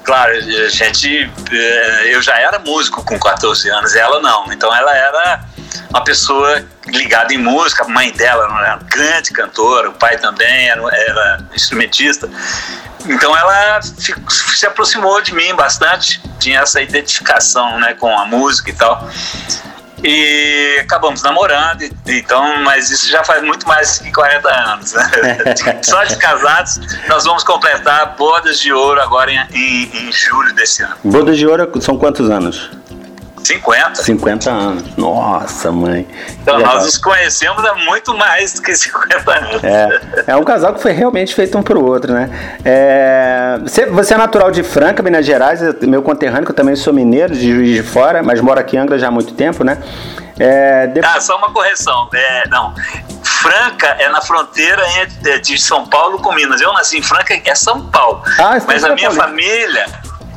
Claro, 0.04 0.32
a 0.32 0.68
gente, 0.68 1.30
eh, 1.50 2.14
eu 2.14 2.20
já 2.20 2.36
era 2.38 2.58
músico 2.58 3.04
com 3.04 3.18
14 3.18 3.68
anos, 3.70 3.94
ela 3.94 4.20
não. 4.20 4.52
Então 4.52 4.74
ela 4.74 4.96
era 4.96 5.44
uma 5.90 6.02
pessoa 6.02 6.64
ligada 6.86 7.32
em 7.32 7.38
música, 7.38 7.84
a 7.84 7.88
mãe 7.88 8.10
dela 8.12 8.44
era 8.44 8.52
uma 8.52 8.76
grande 8.88 9.32
cantora, 9.32 9.90
o 9.90 9.92
pai 9.92 10.18
também 10.18 10.68
era, 10.68 10.82
era 10.92 11.44
instrumentista. 11.54 12.28
Então 13.06 13.36
ela 13.36 13.80
se 13.82 14.66
aproximou 14.66 15.20
de 15.20 15.34
mim 15.34 15.54
bastante, 15.54 16.20
tinha 16.38 16.60
essa 16.60 16.80
identificação 16.80 17.78
né, 17.78 17.94
com 17.94 18.16
a 18.16 18.24
música 18.24 18.70
e 18.70 18.74
tal. 18.74 19.08
E 20.04 20.78
acabamos 20.80 21.22
namorando, 21.22 21.82
então, 22.06 22.62
mas 22.62 22.90
isso 22.90 23.08
já 23.08 23.22
faz 23.22 23.42
muito 23.42 23.66
mais 23.66 23.98
que 23.98 24.12
40 24.12 24.48
anos. 24.48 24.92
Né? 24.92 25.04
Só 25.82 26.02
de 26.04 26.16
casados, 26.16 26.80
nós 27.08 27.24
vamos 27.24 27.44
completar 27.44 28.16
bodas 28.16 28.58
de 28.58 28.72
ouro 28.72 29.00
agora 29.00 29.30
em, 29.30 29.38
em, 29.54 30.08
em 30.08 30.12
julho 30.12 30.52
desse 30.54 30.82
ano. 30.82 30.96
Bodas 31.04 31.38
de 31.38 31.46
ouro 31.46 31.70
são 31.80 31.96
quantos 31.96 32.28
anos? 32.30 32.70
50. 33.44 34.02
50 34.02 34.50
anos. 34.50 34.96
Nossa, 34.96 35.70
mãe. 35.72 36.06
Então 36.40 36.56
Legal. 36.56 36.74
nós 36.74 36.84
nos 36.84 36.98
conhecemos 36.98 37.64
há 37.64 37.74
muito 37.74 38.16
mais 38.16 38.54
do 38.54 38.62
que 38.62 38.74
50 38.74 39.30
anos. 39.30 39.64
É, 39.64 40.00
é 40.28 40.36
um 40.36 40.44
casal 40.44 40.74
que 40.74 40.80
foi 40.80 40.92
realmente 40.92 41.34
feito 41.34 41.56
um 41.58 41.62
pro 41.62 41.84
outro, 41.84 42.12
né? 42.12 42.30
É, 42.64 43.58
você, 43.62 43.86
você 43.86 44.14
é 44.14 44.16
natural 44.16 44.50
de 44.50 44.62
Franca, 44.62 45.02
Minas 45.02 45.26
Gerais, 45.26 45.60
meu 45.82 46.02
conterrâneo, 46.02 46.44
que 46.44 46.52
eu 46.52 46.56
também 46.56 46.76
sou 46.76 46.92
mineiro, 46.92 47.34
de 47.34 47.52
Juiz 47.52 47.74
de 47.76 47.82
Fora, 47.82 48.22
mas 48.22 48.40
moro 48.40 48.60
aqui 48.60 48.76
em 48.76 48.80
Angra 48.80 48.98
já 48.98 49.08
há 49.08 49.10
muito 49.10 49.34
tempo, 49.34 49.64
né? 49.64 49.78
É, 50.38 50.86
depois... 50.86 51.16
Ah, 51.16 51.20
só 51.20 51.36
uma 51.36 51.52
correção. 51.52 52.08
É, 52.14 52.48
não. 52.48 52.74
Franca 53.22 53.88
é 53.98 54.08
na 54.08 54.20
fronteira 54.20 54.82
é, 55.24 55.38
de 55.38 55.58
São 55.58 55.86
Paulo 55.86 56.18
com 56.20 56.32
Minas. 56.32 56.60
Eu 56.60 56.72
nasci 56.72 56.98
em 56.98 57.02
Franca, 57.02 57.34
é 57.44 57.54
São 57.54 57.86
Paulo. 57.90 58.22
Ah, 58.38 58.56
mas 58.66 58.84
a 58.84 58.94
minha 58.94 59.10
família 59.10 59.84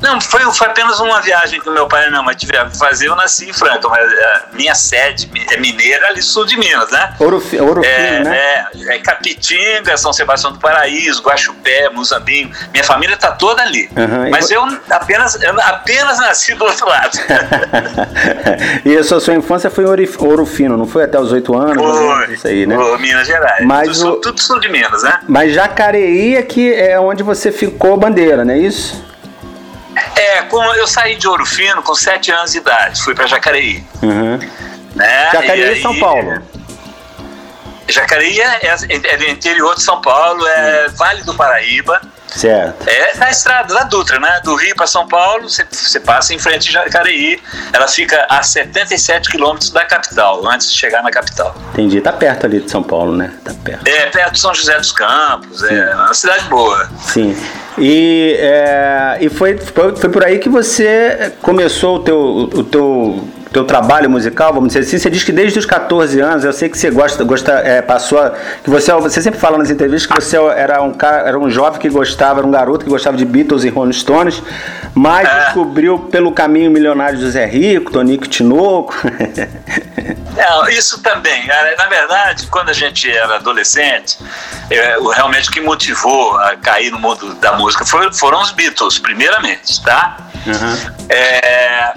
não, 0.01 0.19
foi, 0.19 0.41
foi 0.53 0.67
apenas 0.67 0.99
uma 0.99 1.21
viagem 1.21 1.59
que 1.59 1.69
o 1.69 1.73
meu 1.73 1.87
pai 1.87 2.03
e 2.03 2.07
a 2.07 2.09
minha 2.09 2.21
mãe 2.21 2.35
tiveram 2.35 2.69
que 2.69 2.77
fazer. 2.77 3.07
Eu 3.07 3.15
nasci 3.15 3.49
em 3.49 3.53
Franca, 3.53 3.87
mas 3.87 4.01
a 4.01 4.13
é, 4.13 4.43
minha 4.53 4.75
sede 4.75 5.29
é 5.51 5.57
mineira, 5.57 6.07
ali 6.07 6.21
sul 6.21 6.45
de 6.45 6.57
Minas, 6.57 6.91
né? 6.91 7.15
Ouro, 7.19 7.41
Ouro 7.61 7.83
é, 7.83 8.23
né? 8.23 8.37
É, 8.37 8.95
é, 8.95 8.99
Capitinga, 8.99 9.95
São 9.97 10.11
Sebastião 10.13 10.51
do 10.51 10.59
Paraíso, 10.59 11.21
Guaxupé, 11.23 11.89
Muzambinho. 11.89 12.51
Minha 12.71 12.83
família 12.83 13.15
está 13.15 13.31
toda 13.31 13.61
ali. 13.61 13.89
Uhum, 13.95 14.29
mas 14.29 14.51
eu 14.51 14.63
apenas, 14.89 15.41
eu 15.41 15.61
apenas 15.61 16.19
nasci 16.19 16.53
do 16.55 16.65
outro 16.65 16.87
lado. 16.87 17.17
e 18.85 18.97
a 18.97 19.03
sua, 19.03 19.19
sua 19.19 19.33
infância 19.33 19.69
foi 19.69 19.85
em 19.85 19.87
Ouro 19.87 20.45
Fino, 20.45 20.77
não 20.77 20.87
foi 20.87 21.03
até 21.03 21.19
os 21.19 21.31
oito 21.31 21.55
anos? 21.55 21.81
Foi, 21.81 22.33
isso 22.33 22.47
aí, 22.47 22.65
né? 22.65 22.75
Foi, 22.75 22.97
Minas 22.97 23.27
Gerais. 23.27 23.65
Mas 23.65 23.99
tudo, 23.99 24.11
o... 24.11 24.15
tudo 24.21 24.41
sul 24.41 24.59
de 24.59 24.69
Minas, 24.69 25.03
né? 25.03 25.19
Mas 25.27 25.53
Jacareí 25.53 26.35
é 26.35 26.41
que 26.43 26.73
é 26.73 26.99
onde 26.99 27.23
você 27.23 27.51
ficou 27.51 27.97
bandeira, 27.97 28.43
não 28.43 28.53
é 28.53 28.57
isso? 28.57 29.03
É, 30.15 30.41
com, 30.43 30.63
eu 30.73 30.87
saí 30.87 31.15
de 31.15 31.27
Ouro 31.27 31.45
Fino 31.45 31.81
com 31.81 31.95
7 31.95 32.31
anos 32.31 32.51
de 32.51 32.57
idade, 32.57 33.01
fui 33.01 33.15
para 33.15 33.27
Jacareí. 33.27 33.83
Uhum. 34.01 34.37
Né? 34.95 35.29
Jacareí 35.31 35.79
e 35.79 35.81
São 35.81 35.97
Paulo. 35.99 36.41
Jacareí 37.87 38.41
é, 38.41 38.59
é, 38.63 38.75
é 38.89 39.17
do 39.17 39.25
interior 39.25 39.75
de 39.75 39.83
São 39.83 40.01
Paulo, 40.01 40.45
é 40.45 40.87
uhum. 40.87 40.95
Vale 40.95 41.23
do 41.23 41.33
Paraíba. 41.35 42.01
Certo. 42.35 42.87
É 42.87 43.17
na 43.17 43.29
estrada 43.31 43.73
da 43.73 43.83
Dutra, 43.83 44.19
né? 44.19 44.41
Do 44.43 44.55
Rio 44.55 44.75
para 44.75 44.85
São 44.85 45.07
Paulo, 45.07 45.47
você 45.49 45.99
passa 45.99 46.33
em 46.33 46.39
frente 46.39 46.67
de 46.67 46.73
Jacareí. 46.73 47.41
Ela 47.71 47.87
fica 47.87 48.25
a 48.29 48.43
77 48.43 49.29
quilômetros 49.29 49.71
da 49.71 49.85
capital, 49.85 50.45
antes 50.47 50.71
de 50.71 50.77
chegar 50.77 51.01
na 51.01 51.11
capital. 51.11 51.55
Entendi. 51.73 52.01
Tá 52.01 52.11
perto 52.11 52.45
ali 52.45 52.59
de 52.59 52.69
São 52.69 52.83
Paulo, 52.83 53.15
né? 53.15 53.33
Tá 53.43 53.53
perto. 53.63 53.87
É, 53.87 54.07
perto 54.07 54.33
de 54.33 54.39
São 54.39 54.53
José 54.53 54.77
dos 54.77 54.91
Campos. 54.91 55.63
É 55.63 55.69
Sim. 55.69 55.75
É 55.75 55.95
uma 55.95 56.13
cidade 56.13 56.43
boa. 56.45 56.89
Sim. 57.01 57.37
E, 57.77 58.37
é, 58.39 59.17
e 59.21 59.29
foi, 59.29 59.57
foi, 59.57 59.95
foi 59.95 60.09
por 60.09 60.23
aí 60.23 60.39
que 60.39 60.49
você 60.49 61.33
começou 61.41 61.97
o 61.97 61.99
teu, 61.99 62.19
o 62.19 62.63
teu 62.63 63.27
teu 63.55 63.63
trabalho 63.63 64.09
musical, 64.09 64.53
vamos 64.53 64.67
dizer 64.67 64.81
assim, 64.81 64.97
você 64.97 65.09
diz 65.09 65.23
que 65.23 65.31
desde 65.31 65.57
os 65.57 65.65
14 65.65 66.19
anos, 66.19 66.43
eu 66.43 66.51
sei 66.51 66.67
que 66.67 66.77
você 66.77 66.91
gosta, 66.91 67.23
gosta 67.23 67.53
é, 67.53 67.81
passou, 67.81 68.19
a, 68.19 68.31
que 68.61 68.69
você, 68.69 68.91
você 68.91 69.21
sempre 69.21 69.39
fala 69.39 69.57
nas 69.57 69.69
entrevistas 69.69 70.05
que 70.05 70.21
você 70.21 70.35
era 70.35 70.81
um 70.81 70.91
cara, 70.91 71.25
era 71.25 71.39
um 71.39 71.49
jovem 71.49 71.79
que 71.79 71.87
gostava, 71.87 72.41
era 72.41 72.47
um 72.47 72.51
garoto 72.51 72.83
que 72.83 72.91
gostava 72.91 73.15
de 73.15 73.23
Beatles 73.23 73.63
e 73.63 73.69
Rolling 73.69 73.93
Stones, 73.93 74.43
mas 74.93 75.25
é. 75.25 75.45
descobriu 75.45 75.99
pelo 75.99 76.33
caminho 76.33 76.69
milionário 76.69 77.17
do 77.17 77.31
Zé 77.31 77.45
Rico, 77.45 77.93
Tonico 77.93 78.27
Tinoco. 78.27 78.93
Não, 80.35 80.67
isso 80.67 81.01
também. 81.01 81.47
Na 81.47 81.85
verdade, 81.85 82.47
quando 82.47 82.71
a 82.71 82.73
gente 82.73 83.09
era 83.09 83.35
adolescente, 83.35 84.17
é, 84.69 84.97
realmente 85.15 85.47
o 85.47 85.51
que 85.53 85.61
motivou 85.61 86.37
a 86.39 86.57
cair 86.57 86.91
no 86.91 86.99
mundo 86.99 87.35
da 87.35 87.53
música 87.53 87.85
foram 87.85 88.41
os 88.41 88.51
Beatles, 88.51 88.99
primeiramente, 88.99 89.81
tá? 89.81 90.17
Uhum. 90.45 91.05
É, 91.07 91.93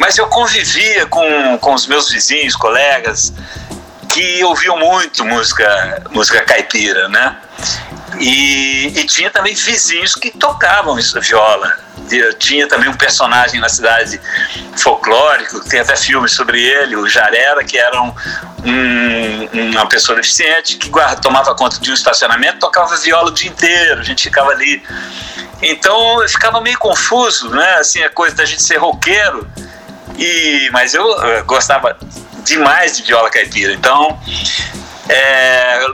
mas 0.00 0.16
eu 0.16 0.26
convivia 0.28 1.06
com, 1.06 1.58
com 1.58 1.74
os 1.74 1.86
meus 1.86 2.10
vizinhos, 2.10 2.56
colegas, 2.56 3.34
que 4.08 4.42
ouviam 4.42 4.78
muito 4.78 5.24
música, 5.26 6.02
música 6.10 6.40
caipira, 6.40 7.06
né? 7.10 7.36
E, 8.18 8.98
e 8.98 9.04
tinha 9.04 9.30
também 9.30 9.54
vizinhos 9.54 10.14
que 10.14 10.30
tocavam 10.30 10.96
viola. 11.20 11.78
Eu 12.10 12.32
tinha 12.34 12.66
também 12.66 12.88
um 12.88 12.96
personagem 12.96 13.60
na 13.60 13.68
cidade 13.68 14.18
folclórico, 14.78 15.60
tem 15.68 15.80
até 15.80 15.94
filmes 15.94 16.32
sobre 16.32 16.60
ele, 16.60 16.96
o 16.96 17.06
Jarera, 17.06 17.62
que 17.62 17.76
era 17.78 18.02
um, 18.02 18.12
um, 18.64 19.70
uma 19.72 19.86
pessoa 19.86 20.16
deficiente 20.16 20.78
que 20.78 20.88
guarda, 20.88 21.20
tomava 21.20 21.54
conta 21.54 21.78
de 21.78 21.90
um 21.90 21.94
estacionamento, 21.94 22.58
tocava 22.58 22.96
viola 22.96 23.28
o 23.28 23.34
dia 23.34 23.50
inteiro, 23.50 24.00
a 24.00 24.02
gente 24.02 24.22
ficava 24.22 24.50
ali. 24.50 24.82
Então 25.62 26.22
eu 26.22 26.28
ficava 26.28 26.58
meio 26.62 26.78
confuso, 26.78 27.50
né? 27.50 27.74
Assim, 27.74 28.02
a 28.02 28.08
coisa 28.08 28.34
da 28.34 28.46
gente 28.46 28.62
ser 28.62 28.78
roqueiro 28.78 29.46
e, 30.18 30.68
mas 30.72 30.94
eu, 30.94 31.06
gostava 31.44 31.96
demais 32.44 32.96
de 32.96 33.02
viola 33.02 33.30
caipira. 33.30 33.72
Então, 33.72 34.18
é, 35.08 35.86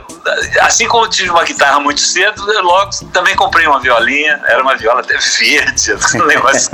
assim 0.61 0.87
como 0.87 1.07
tive 1.09 1.29
uma 1.29 1.43
guitarra 1.43 1.79
muito 1.79 1.99
cedo, 1.99 2.51
eu 2.51 2.61
logo 2.61 2.91
também 3.11 3.35
comprei 3.35 3.65
uma 3.65 3.79
violinha. 3.79 4.39
Era 4.45 4.61
uma 4.61 4.75
viola 4.75 5.01
até 5.01 5.17
verde, 5.39 5.93
um 6.15 6.25
negócio 6.25 6.69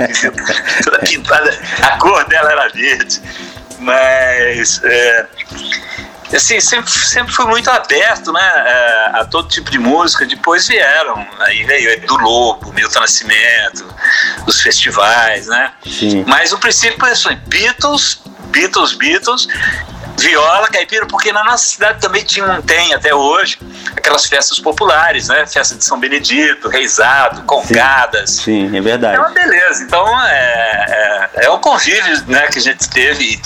toda 0.84 0.98
pintada. 0.98 1.58
A 1.82 1.98
cor 1.98 2.24
dela 2.26 2.52
era 2.52 2.68
verde. 2.68 3.20
Mas. 3.78 4.80
É, 4.84 5.26
assim, 6.36 6.60
sempre, 6.60 6.90
sempre 6.90 7.32
fui 7.32 7.46
muito 7.46 7.70
aberto 7.70 8.32
né, 8.32 8.40
a, 8.40 9.20
a, 9.20 9.24
todo 9.24 9.48
tipo 9.48 9.70
de 9.70 9.78
música. 9.78 10.26
Depois 10.26 10.66
vieram, 10.66 11.26
aí 11.40 11.64
veio 11.64 11.90
Edu 11.90 12.16
Lobo, 12.16 12.72
Milton 12.72 13.00
Nascimento, 13.00 13.86
os 14.46 14.60
festivais, 14.60 15.46
né? 15.46 15.72
Sim. 15.84 16.24
Mas 16.26 16.52
o 16.52 16.58
princípio 16.58 17.06
é 17.06 17.12
assim, 17.12 17.36
Beatles, 17.46 18.22
Beatles, 18.50 18.92
Beatles, 18.94 19.48
viola, 20.18 20.68
caipira, 20.68 21.06
porque 21.06 21.32
na 21.32 21.44
nossa 21.44 21.68
cidade 21.68 22.00
também 22.00 22.24
tinha, 22.24 22.62
tem 22.62 22.94
até 22.94 23.14
hoje 23.14 23.58
aquelas 23.96 24.26
festas 24.26 24.58
populares, 24.58 25.28
né? 25.28 25.46
Festa 25.46 25.74
de 25.74 25.84
São 25.84 25.98
Benedito, 25.98 26.68
Reisado, 26.68 27.42
Congadas. 27.42 28.30
Sim, 28.30 28.70
sim 28.70 28.76
é 28.76 28.80
verdade. 28.80 29.16
É 29.16 29.18
uma 29.18 29.30
beleza. 29.30 29.82
Então 29.82 30.06
é, 30.26 31.30
é, 31.34 31.46
é 31.46 31.50
o 31.50 31.58
convívio 31.58 32.24
né, 32.26 32.46
que 32.48 32.58
a 32.58 32.62
gente 32.62 32.88
teve 32.90 33.40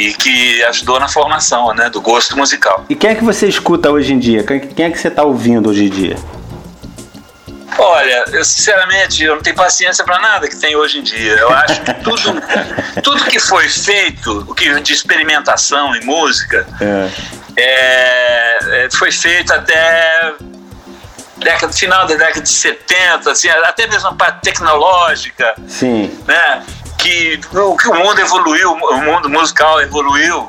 e 0.00 0.14
que 0.14 0.64
ajudou 0.64 0.98
na 0.98 1.08
formação 1.08 1.74
né, 1.74 1.90
do 1.90 2.00
gosto 2.00 2.34
musical. 2.36 2.86
E 2.88 2.94
quem 2.94 3.10
é 3.10 3.14
que 3.14 3.22
você 3.22 3.46
escuta 3.46 3.90
hoje 3.90 4.14
em 4.14 4.18
dia? 4.18 4.42
Quem 4.42 4.86
é 4.86 4.90
que 4.90 4.98
você 4.98 5.08
está 5.08 5.22
ouvindo 5.22 5.68
hoje 5.68 5.84
em 5.84 5.90
dia? 5.90 6.16
Olha, 7.78 8.24
eu 8.32 8.44
sinceramente 8.44 9.22
eu 9.22 9.36
não 9.36 9.42
tenho 9.42 9.56
paciência 9.56 10.02
para 10.02 10.18
nada 10.18 10.48
que 10.48 10.56
tem 10.56 10.74
hoje 10.74 10.98
em 10.98 11.02
dia. 11.02 11.34
Eu 11.34 11.50
acho 11.50 11.82
que 11.82 11.94
tudo, 11.94 12.42
tudo 13.04 13.24
que 13.26 13.38
foi 13.38 13.68
feito, 13.68 14.46
o 14.48 14.54
que 14.54 14.80
de 14.80 14.92
experimentação 14.92 15.94
em 15.94 16.02
música, 16.04 16.66
é. 16.80 17.10
É, 17.56 18.84
é 18.84 18.90
foi 18.90 19.12
feito 19.12 19.52
até 19.52 20.34
década, 21.36 21.72
final 21.72 22.06
da 22.06 22.14
década 22.14 22.40
de 22.40 22.48
70, 22.48 23.30
assim, 23.30 23.48
até 23.48 23.86
mesmo 23.86 24.08
a 24.08 24.14
parte 24.14 24.40
tecnológica. 24.42 25.54
Sim. 25.68 26.10
Né? 26.26 26.62
Que 27.00 27.40
o, 27.52 27.76
que 27.76 27.88
o 27.88 27.94
mundo 27.94 28.20
evoluiu, 28.20 28.72
o 28.72 29.00
mundo 29.02 29.28
musical 29.28 29.80
evoluiu 29.80 30.46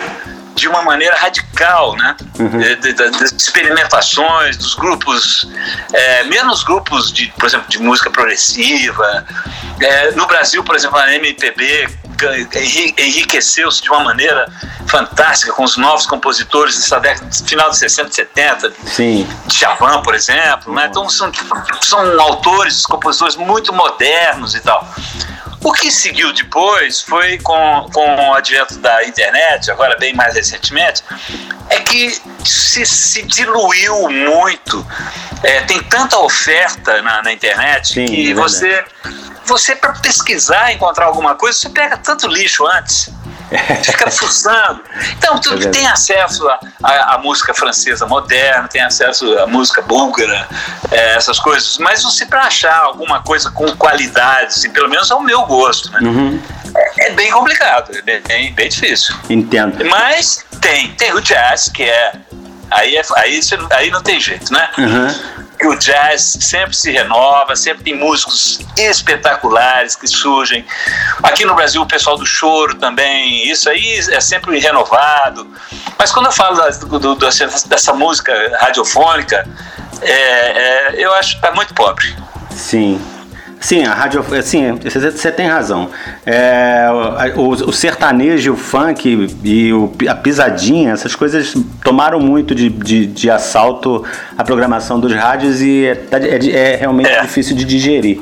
de 0.56 0.68
uma 0.68 0.82
maneira 0.84 1.16
radical, 1.18 1.96
né? 1.96 2.16
Uhum. 2.38 2.60
De, 2.60 3.36
experimentações 3.36 4.58
dos 4.58 4.76
grupos, 4.76 5.48
é, 5.94 6.24
menos 6.26 6.64
grupos 6.64 7.12
de, 7.12 7.28
por 7.38 7.46
exemplo, 7.46 7.68
de 7.70 7.80
música 7.80 8.10
progressiva. 8.10 9.26
É, 9.80 10.12
no 10.12 10.28
Brasil, 10.28 10.64
por 10.64 10.76
exemplo, 10.76 10.98
a 10.98 11.14
MPB 11.16 11.88
enriqueceu-se 12.98 13.82
de 13.82 13.90
uma 13.90 14.02
maneira 14.02 14.46
fantástica 14.88 15.54
com 15.54 15.64
os 15.64 15.78
novos 15.78 16.06
compositores 16.06 16.76
dessa 16.76 17.00
década, 17.00 17.30
final 17.48 17.70
de 17.72 17.78
60, 17.78 18.12
70, 18.12 18.74
Sim. 18.86 19.28
Djavan, 19.48 20.02
por 20.04 20.14
exemplo, 20.14 20.74
né? 20.74 20.88
Então 20.90 21.10
são, 21.10 21.32
são 21.82 22.22
autores, 22.22 22.86
compositores 22.86 23.36
muito 23.36 23.74
modernos 23.74 24.54
e 24.54 24.60
tal. 24.60 24.88
O 25.64 25.72
que 25.74 25.92
seguiu 25.92 26.34
depois 26.34 27.02
foi 27.02 27.38
com, 27.38 27.88
com 27.94 28.30
o 28.30 28.34
advento 28.34 28.80
da 28.80 29.04
internet, 29.06 29.70
agora 29.70 29.96
bem 29.98 30.14
mais 30.14 30.34
recentemente, 30.34 31.04
é 31.70 31.80
que 31.80 32.20
se, 32.44 32.84
se 32.86 33.22
diluiu 33.24 34.10
muito. 34.10 34.86
É, 35.44 35.62
tem 35.62 35.82
tanta 35.84 36.18
oferta 36.18 37.02
na, 37.04 37.22
na 37.22 37.32
internet 37.32 37.94
Sim, 37.94 38.06
que 38.06 38.32
é 38.32 38.34
você, 38.34 38.84
você 39.46 39.76
para 39.76 39.94
pesquisar, 39.94 40.72
encontrar 40.72 41.06
alguma 41.06 41.36
coisa, 41.36 41.58
você 41.58 41.70
pega 41.70 41.96
tanto 41.98 42.28
lixo 42.28 42.66
antes. 42.66 43.12
Fica 43.84 44.10
fuçando. 44.10 44.82
Então, 45.18 45.40
tu 45.40 45.54
é 45.54 45.70
tem 45.70 45.88
acesso 45.88 46.48
à 46.82 47.18
música 47.18 47.54
francesa 47.54 48.06
moderna, 48.06 48.68
tem 48.68 48.82
acesso 48.82 49.38
à 49.40 49.48
música 49.48 49.82
búlgara, 49.82 50.48
é, 50.92 51.16
essas 51.16 51.40
coisas, 51.40 51.78
mas 51.78 52.04
você 52.04 52.26
para 52.26 52.44
achar 52.44 52.78
alguma 52.78 53.22
coisa 53.22 53.52
com 53.52 53.66
qualidade, 53.76 54.48
assim, 54.48 54.70
pelo 54.72 54.90
menos 54.90 55.12
é 55.12 55.16
o 55.16 55.22
meu 55.22 55.46
gosto, 55.46 55.92
né? 55.92 56.00
Uhum. 56.02 56.42
É, 56.76 57.08
é, 57.08 57.12
bem 57.12 57.32
complicado, 57.32 57.92
é 57.96 58.02
bem, 58.02 58.54
bem 58.54 58.70
difícil. 58.70 59.16
Entendo. 59.30 59.84
Mas 59.86 60.46
tem, 60.62 60.94
tem 60.94 61.14
o 61.14 61.22
jazz, 61.22 61.70
que 61.70 61.84
é. 61.84 62.14
Aí, 62.70 62.96
é, 62.96 63.02
aí, 63.18 63.40
aí 63.72 63.92
não 63.92 64.02
tem 64.02 64.20
jeito, 64.20 64.54
né? 64.54 64.70
Uhum 64.78 65.42
que 65.62 65.68
o 65.68 65.76
jazz 65.78 66.38
sempre 66.42 66.76
se 66.76 66.92
renova, 66.92 67.56
sempre 67.56 67.84
tem 67.84 67.96
músicos 67.96 68.60
espetaculares 68.76 69.96
que 69.96 70.08
surgem. 70.08 70.66
Aqui 71.22 71.46
no 71.46 71.54
Brasil, 71.54 71.80
o 71.84 71.86
pessoal 71.86 72.18
do 72.18 72.26
choro 72.26 72.74
também, 72.76 73.48
isso 73.48 73.70
aí 73.70 74.00
é 74.10 74.20
sempre 74.20 74.58
renovado. 74.58 75.48
Mas 76.00 76.12
quando 76.12 76.26
eu 76.26 76.32
falo 76.32 76.58
da, 76.58 76.70
do, 76.70 77.00
do, 77.00 77.16
dessa 77.16 77.94
música 77.94 78.34
radiofônica, 78.60 79.48
é, 80.02 80.12
é, 80.12 80.96
eu 80.98 81.14
acho 81.14 81.34
que 81.40 81.46
está 81.46 81.52
muito 81.52 81.76
pobre. 81.76 82.08
Sim. 82.50 83.00
Sim, 83.62 83.84
a 83.84 83.94
rádio, 83.94 84.26
sim, 84.42 84.80
você 84.84 85.32
tem 85.32 85.48
razão. 85.48 85.88
É, 86.26 86.88
o, 87.36 87.50
o, 87.50 87.72
sertanejo, 87.72 88.54
o 88.54 88.58
funk 88.58 89.30
e 89.44 89.72
o, 89.72 89.92
a 90.10 90.16
pisadinha, 90.16 90.92
essas 90.94 91.16
coisas 91.16 91.56
tomaram 91.84 92.20
muito 92.20 92.56
de, 92.56 92.70
de, 92.70 93.06
de 93.06 93.30
assalto 93.30 94.04
a 94.36 94.44
programação 94.44 95.00
dos 95.00 95.14
rádios 95.14 95.62
e 95.62 95.86
é, 95.86 95.92
é, 96.12 96.50
é 96.50 96.76
realmente 96.76 97.12
é. 97.12 97.22
difícil 97.22 97.56
de 97.56 97.64
digerir. 97.64 98.20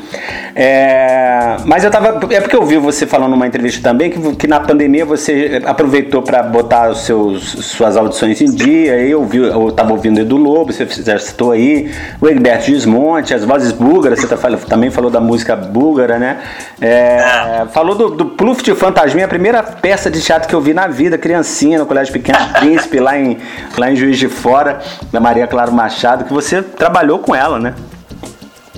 É, 0.54 1.56
mas 1.66 1.86
eu 1.86 1.92
tava. 1.92 2.20
É 2.34 2.42
porque 2.42 2.56
eu 2.58 2.66
vi 2.66 2.78
você 2.78 3.08
falando 3.08 3.32
numa 3.32 3.48
entrevista 3.48 3.82
também 3.82 4.12
que, 4.12 4.36
que 4.36 4.46
na 4.46 4.60
pandemia 4.60 5.06
você 5.06 5.62
aproveitou 5.66 6.22
para 6.22 6.44
botar 6.44 6.90
os 6.90 7.06
seus, 7.06 7.44
suas 7.44 7.96
audições 7.96 8.42
em 8.42 8.54
dia. 8.54 9.00
Eu, 9.00 9.24
vi, 9.24 9.38
eu 9.38 9.72
tava 9.72 9.94
ouvindo 9.94 10.20
Edu 10.20 10.36
Lobo, 10.36 10.74
você 10.74 10.86
já 10.86 11.18
citou 11.18 11.52
aí, 11.52 11.90
o 12.20 12.28
Egberto 12.28 12.70
Desmonte, 12.70 13.34
as 13.34 13.46
vozes 13.46 13.72
búlgaras, 13.72 14.20
você 14.20 14.28
tá, 14.28 14.36
também 14.68 14.92
falou 14.92 15.10
da 15.10 15.22
música 15.30 15.56
búlgara, 15.56 16.18
né? 16.18 16.42
É, 16.82 17.66
falou 17.72 17.96
do, 17.96 18.10
do 18.10 18.26
Pluft 18.26 18.74
Fantasminha, 18.76 19.26
a 19.26 19.30
primeira 19.30 19.62
peça 19.62 20.10
de 20.10 20.22
teatro 20.22 20.50
que 20.50 20.56
eu 20.56 20.62
vi 20.62 20.74
na 20.74 20.88
vida, 20.88 21.18
criancinha, 21.18 21.78
no 21.78 21.86
Colégio 21.86 22.12
Pequeno 22.12 22.40
Príncipe, 22.60 23.00
lá 23.00 23.18
em, 23.18 23.38
lá 23.78 23.92
em 23.92 23.96
Juiz 23.96 24.18
de 24.18 24.28
Fora, 24.28 24.82
da 25.12 25.20
Maria 25.20 25.46
Clara 25.46 25.70
Machado, 25.72 26.26
que 26.26 26.34
você 26.34 26.62
trabalhou 26.62 27.20
com 27.20 27.36
ela, 27.36 27.60
né? 27.60 27.76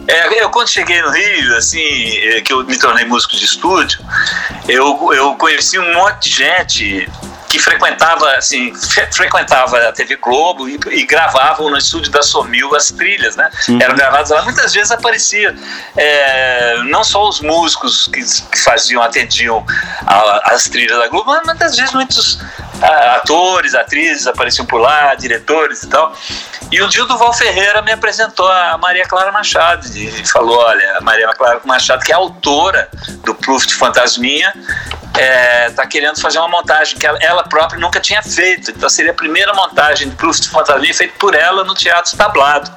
É, 0.08 0.44
eu 0.44 0.50
quando 0.50 0.68
cheguei 0.68 1.02
no 1.02 1.10
Rio, 1.10 1.56
assim, 1.56 1.80
é, 1.80 2.42
que 2.42 2.52
eu 2.52 2.66
me 2.66 2.78
tornei 2.78 3.06
músico 3.06 3.34
de 3.36 3.46
estúdio, 3.46 4.00
eu, 4.68 5.14
eu 5.14 5.36
conheci 5.36 5.80
um 5.80 5.94
monte 5.94 6.30
de 6.30 6.36
gente 6.36 7.10
que 7.52 7.60
frequentava 7.60 8.32
assim 8.38 8.74
frequentava 9.12 9.78
a 9.90 9.92
TV 9.92 10.16
Globo 10.16 10.70
e, 10.70 10.80
e 10.92 11.06
gravavam 11.06 11.70
no 11.70 11.78
estúdio 11.78 12.10
da 12.10 12.24
Somil 12.24 12.74
as 12.74 12.92
trilhas, 12.92 13.36
né? 13.36 13.50
Uhum. 13.68 13.82
Eram 13.82 13.94
gravadas 13.94 14.30
lá. 14.30 14.42
Muitas 14.44 14.74
vezes 14.74 14.90
aparecia 14.90 15.54
é, 15.98 16.78
não 16.86 17.04
só 17.04 17.28
os 17.28 17.42
músicos 17.42 18.08
que, 18.08 18.22
que 18.22 18.58
faziam 18.58 19.02
atendiam 19.02 19.66
a, 20.08 20.54
as 20.54 20.64
trilhas 20.64 20.98
da 20.98 21.10
Globo, 21.10 21.30
mas 21.30 21.46
muitas 21.46 21.76
vezes 21.76 21.94
muitos 21.94 22.40
atores, 22.82 23.76
atrizes 23.76 24.28
apareciam 24.28 24.66
por 24.66 24.80
lá, 24.80 25.14
diretores 25.16 25.84
e 25.84 25.88
tal. 25.88 26.16
E 26.72 26.82
um 26.82 26.88
dia 26.88 27.04
o 27.04 27.08
Duval 27.08 27.34
Ferreira 27.34 27.82
me 27.82 27.92
apresentou 27.92 28.48
a 28.48 28.78
Maria 28.78 29.06
Clara 29.06 29.32
Machado 29.32 29.86
e 29.96 30.26
falou: 30.26 30.58
olha, 30.58 30.98
a 30.98 31.02
Maria 31.02 31.28
Clara 31.34 31.62
Machado, 31.66 32.04
que 32.04 32.12
é 32.12 32.16
autora 32.16 32.90
do 33.24 33.36
Pluft 33.36 33.74
Fantasminha, 33.76 34.54
está 35.68 35.84
é, 35.84 35.88
querendo 35.88 36.20
fazer 36.20 36.40
uma 36.40 36.48
montagem 36.48 36.98
que 36.98 37.06
ela, 37.06 37.18
ela, 37.22 37.44
própria 37.44 37.80
nunca 37.80 38.00
tinha 38.00 38.24
feito. 38.24 38.72
Então 38.72 38.90
seria 38.90 39.12
a 39.12 39.16
primeira 39.16 39.54
montagem 39.54 40.10
de 40.10 40.16
Proust 40.16 40.50
Fantasminha 40.50 40.94
feita 40.94 41.14
por 41.20 41.36
ela 41.36 41.64
no 41.64 41.74
Teatro 41.74 42.16
Tablado. 42.16 42.72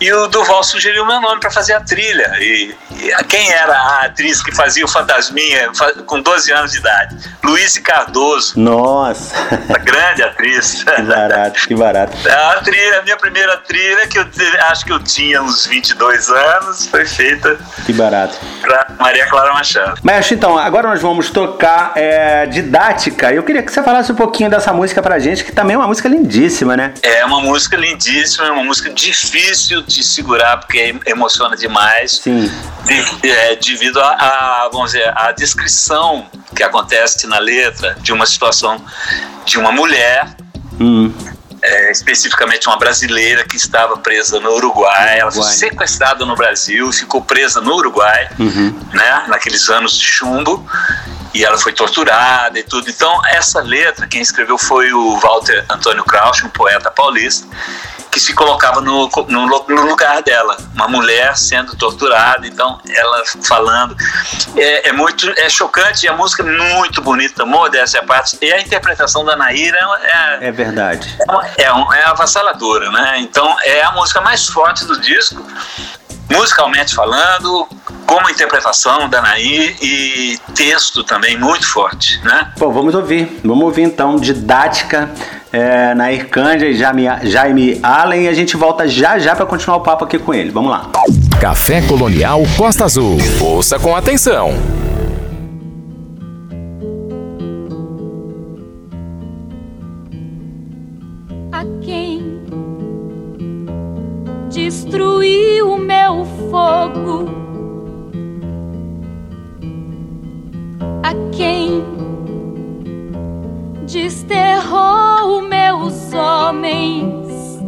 E 0.00 0.10
o 0.14 0.28
Duval 0.28 0.64
sugeriu 0.64 1.04
meu 1.04 1.20
nome 1.20 1.40
para 1.40 1.50
fazer 1.50 1.74
a 1.74 1.80
trilha. 1.80 2.34
E, 2.40 2.74
e, 2.92 3.24
quem 3.24 3.52
era 3.52 3.76
a 3.76 4.06
atriz 4.06 4.42
que 4.42 4.50
fazia 4.50 4.82
o 4.82 4.88
Fantasminha 4.88 5.70
com 6.06 6.22
12 6.22 6.50
anos 6.52 6.72
de 6.72 6.78
idade? 6.78 7.16
Luiz 7.44 7.76
Cardoso. 7.76 8.58
Nossa! 8.58 9.34
A 9.68 9.78
grande 9.78 10.22
atriz. 10.22 10.84
Que 11.00 11.02
barato, 11.02 11.68
que 11.68 11.74
barato. 11.74 12.16
A, 12.28 12.60
trilha, 12.60 13.00
a 13.00 13.02
minha 13.02 13.16
primeira 13.16 13.56
trilha, 13.58 14.06
que 14.06 14.18
eu 14.18 14.26
acho 14.68 14.84
que 14.84 14.92
eu 14.92 14.98
tinha 15.02 15.42
uns 15.42 15.66
22 15.66 16.28
anos, 16.28 16.86
foi 16.86 17.04
feita. 17.06 17.58
Que 17.86 17.92
barato. 17.92 18.38
Para 18.60 18.86
Maria 18.98 19.26
Clara 19.26 19.52
Machado. 19.52 20.00
Mas 20.02 20.30
então, 20.30 20.58
agora 20.58 20.88
nós 20.88 21.00
vamos 21.00 21.30
tocar 21.30 21.92
é, 21.96 22.46
Didática. 22.46 23.32
Eu 23.32 23.42
queria 23.42 23.62
que 23.62 23.72
você 23.72 23.82
falasse 23.82 24.12
um 24.12 24.14
pouquinho 24.14 24.50
dessa 24.50 24.72
música 24.72 25.02
pra 25.02 25.18
gente, 25.18 25.44
que 25.44 25.52
também 25.52 25.74
é 25.74 25.78
uma 25.78 25.86
música 25.86 26.08
lindíssima, 26.08 26.76
né? 26.76 26.94
É 27.02 27.24
uma 27.24 27.40
música 27.40 27.76
lindíssima, 27.76 28.46
é 28.46 28.50
uma 28.50 28.64
música 28.64 28.90
difícil 28.90 29.82
de 29.94 30.04
segurar 30.04 30.58
porque 30.58 30.98
emociona 31.06 31.56
demais. 31.56 32.20
Sim. 32.22 32.50
De, 32.84 33.30
é, 33.30 33.56
devido 33.56 34.00
a, 34.00 34.08
a, 34.08 34.68
vamos 34.72 34.92
dizer, 34.92 35.12
a 35.16 35.32
descrição 35.32 36.26
que 36.54 36.62
acontece 36.62 37.26
na 37.26 37.38
letra 37.38 37.96
de 38.00 38.12
uma 38.12 38.26
situação 38.26 38.82
de 39.44 39.58
uma 39.58 39.72
mulher. 39.72 40.36
Hum. 40.78 41.12
É, 41.62 41.92
especificamente 41.92 42.66
uma 42.68 42.78
brasileira 42.78 43.44
que 43.44 43.54
estava 43.54 43.98
presa 43.98 44.40
no 44.40 44.50
Uruguai. 44.54 45.18
Ela 45.18 45.30
foi 45.30 45.42
sequestrada 45.42 46.24
no 46.24 46.34
Brasil, 46.34 46.90
ficou 46.90 47.20
presa 47.20 47.60
no 47.60 47.74
Uruguai, 47.74 48.30
uhum. 48.38 48.74
né, 48.94 49.24
naqueles 49.28 49.68
anos 49.68 49.98
de 49.98 50.06
chumbo, 50.06 50.66
e 51.34 51.44
ela 51.44 51.58
foi 51.58 51.74
torturada 51.74 52.58
e 52.58 52.62
tudo. 52.62 52.88
Então, 52.88 53.20
essa 53.26 53.60
letra, 53.60 54.06
quem 54.06 54.22
escreveu 54.22 54.56
foi 54.56 54.90
o 54.90 55.18
Walter 55.18 55.66
Antônio 55.68 56.02
Krausch, 56.02 56.46
um 56.46 56.48
poeta 56.48 56.90
paulista, 56.90 57.46
que 58.20 58.26
se 58.26 58.34
colocava 58.34 58.82
no, 58.82 59.08
no, 59.28 59.46
no, 59.46 59.82
lugar 59.86 60.22
dela, 60.22 60.56
uma 60.74 60.86
mulher 60.86 61.36
sendo 61.36 61.74
torturada, 61.74 62.46
então 62.46 62.78
ela 62.86 63.22
falando. 63.42 63.96
É, 64.56 64.90
é 64.90 64.92
muito 64.92 65.30
é 65.38 65.48
chocante, 65.48 66.06
a 66.06 66.12
música 66.12 66.42
é 66.42 66.74
muito 66.74 67.00
bonita, 67.00 67.46
modéstia 67.46 68.00
a 68.00 68.04
parte, 68.04 68.36
e 68.42 68.52
a 68.52 68.60
interpretação 68.60 69.24
da 69.24 69.34
Naira 69.36 69.78
é, 70.38 70.48
é 70.48 70.52
verdade. 70.52 71.16
É, 71.56 71.62
é, 71.62 71.66
é 71.66 72.04
avassaladora, 72.04 72.90
né? 72.90 73.20
Então 73.20 73.56
é 73.64 73.82
a 73.82 73.92
música 73.92 74.20
mais 74.20 74.46
forte 74.46 74.84
do 74.84 75.00
disco, 75.00 75.42
musicalmente 76.30 76.94
falando, 76.94 77.66
como 78.06 78.28
interpretação 78.28 79.08
da 79.08 79.22
Nair 79.22 79.76
e 79.80 80.38
texto 80.54 81.02
também 81.04 81.38
muito 81.38 81.66
forte, 81.66 82.20
né? 82.22 82.52
Bom, 82.58 82.70
vamos 82.70 82.94
ouvir, 82.94 83.40
vamos 83.42 83.64
ouvir 83.64 83.82
então 83.82 84.16
Didática 84.16 85.10
é, 85.52 85.94
na 85.94 86.12
Ircândia 86.12 86.66
e 86.66 86.74
Jaime, 86.74 87.04
Jaime 87.24 87.80
Allen 87.82 88.24
e 88.24 88.28
a 88.28 88.32
gente 88.34 88.56
volta 88.56 88.86
já 88.86 89.18
já 89.18 89.34
para 89.34 89.46
continuar 89.46 89.78
o 89.78 89.80
papo 89.80 90.04
aqui 90.04 90.18
com 90.18 90.32
ele. 90.32 90.50
Vamos 90.50 90.70
lá. 90.70 90.90
Café 91.40 91.82
Colonial 91.82 92.42
Costa 92.56 92.84
Azul. 92.84 93.18
Ouça 93.40 93.78
com 93.78 93.96
atenção. 93.96 94.52
A 101.50 101.64
quem 101.82 102.42
destruiu 104.50 105.72
o 105.72 105.78
meu 105.78 106.24
fogo? 106.50 107.28
A 111.02 111.14
quem 111.36 111.99
desterrou 113.92 115.42
meus 115.42 116.12
homens. 116.14 117.60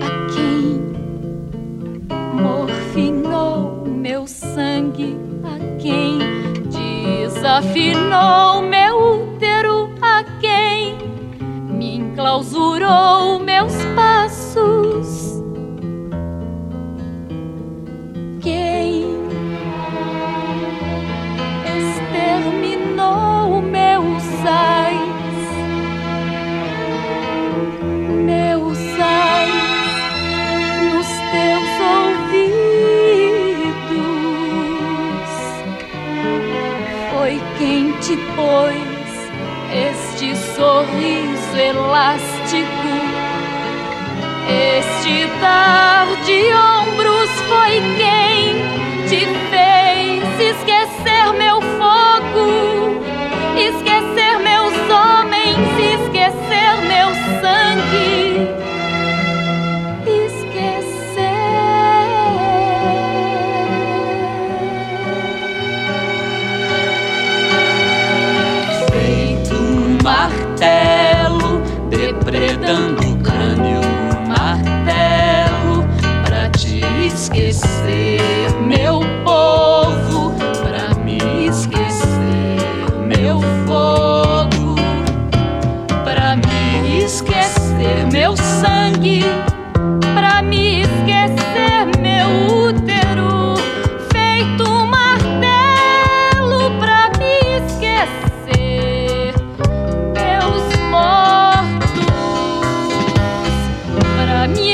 A 0.00 0.10
quem 0.32 0.80
morfinou 2.40 3.84
meu 3.86 4.26
sangue, 4.28 5.16
a 5.42 5.58
quem 5.80 6.18
desafinou 6.70 8.62
meu 8.62 9.34
útero, 9.34 9.90
a 10.00 10.22
quem 10.40 10.96
me 11.68 11.96
enclausurou 11.96 13.40
meus 13.40 13.74
passos. 13.96 15.29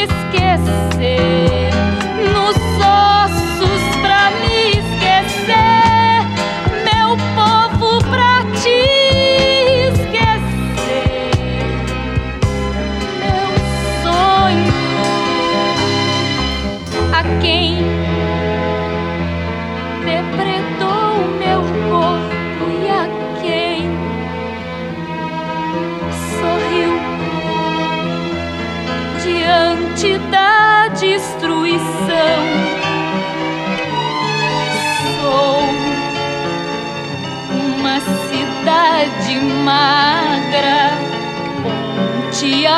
Esquecer, 0.03 1.36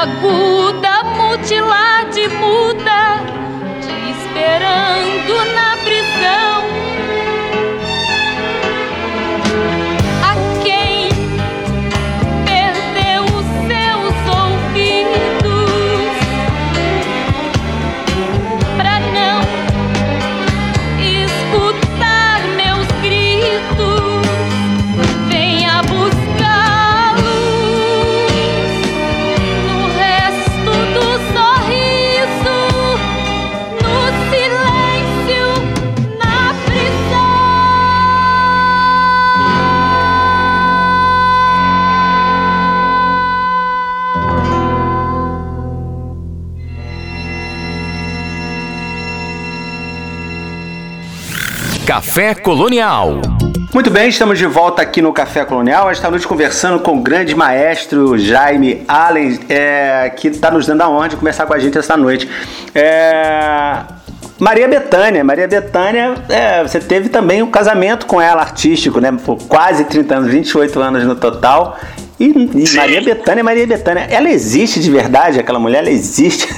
aguda, 0.03 1.03
mutilada 1.17 2.29
muda, 2.41 3.28
Café 51.89 52.35
Colonial. 52.35 53.23
Muito 53.73 53.91
bem, 53.91 54.11
estamos 54.11 54.39
de 54.39 54.45
volta 54.45 54.83
aqui 54.83 55.01
no 55.01 55.11
Café 55.11 55.43
Colonial. 55.47 55.91
Esta 55.91 56.11
noite 56.11 56.29
conversando 56.29 56.81
com 56.81 56.99
o 56.99 57.01
grande 57.01 57.35
maestro 57.35 58.19
Jaime 58.19 58.85
Allen, 58.87 59.41
é, 59.49 60.13
que 60.15 60.29
está 60.29 60.51
nos 60.51 60.67
dando 60.67 60.83
a 60.83 60.91
honra 60.91 61.09
de 61.09 61.17
conversar 61.17 61.47
com 61.47 61.55
a 61.55 61.59
gente 61.59 61.79
essa 61.79 61.97
noite. 61.97 62.29
É, 62.75 63.85
Maria 64.39 64.69
Bethânia, 64.69 65.25
Maria 65.25 65.49
Bethânia, 65.49 66.15
é, 66.29 66.63
você 66.63 66.79
teve 66.79 67.09
também 67.09 67.43
um 67.43 67.51
casamento 67.51 68.05
com 68.05 68.21
ela 68.21 68.43
artístico, 68.43 69.01
né? 69.01 69.11
Por 69.25 69.39
quase 69.45 69.85
30 69.85 70.15
anos, 70.15 70.31
28 70.31 70.81
anos 70.81 71.05
no 71.05 71.17
total. 71.17 71.79
E, 72.21 72.27
e 72.27 72.77
Maria 72.77 73.01
Bethânia, 73.01 73.43
Maria 73.43 73.67
Bethânia, 73.67 74.07
ela 74.11 74.29
existe 74.29 74.81
de 74.81 74.91
verdade? 74.91 75.41
Aquela 75.41 75.59
mulher, 75.59 75.79
ela 75.79 75.91
existe? 75.91 76.49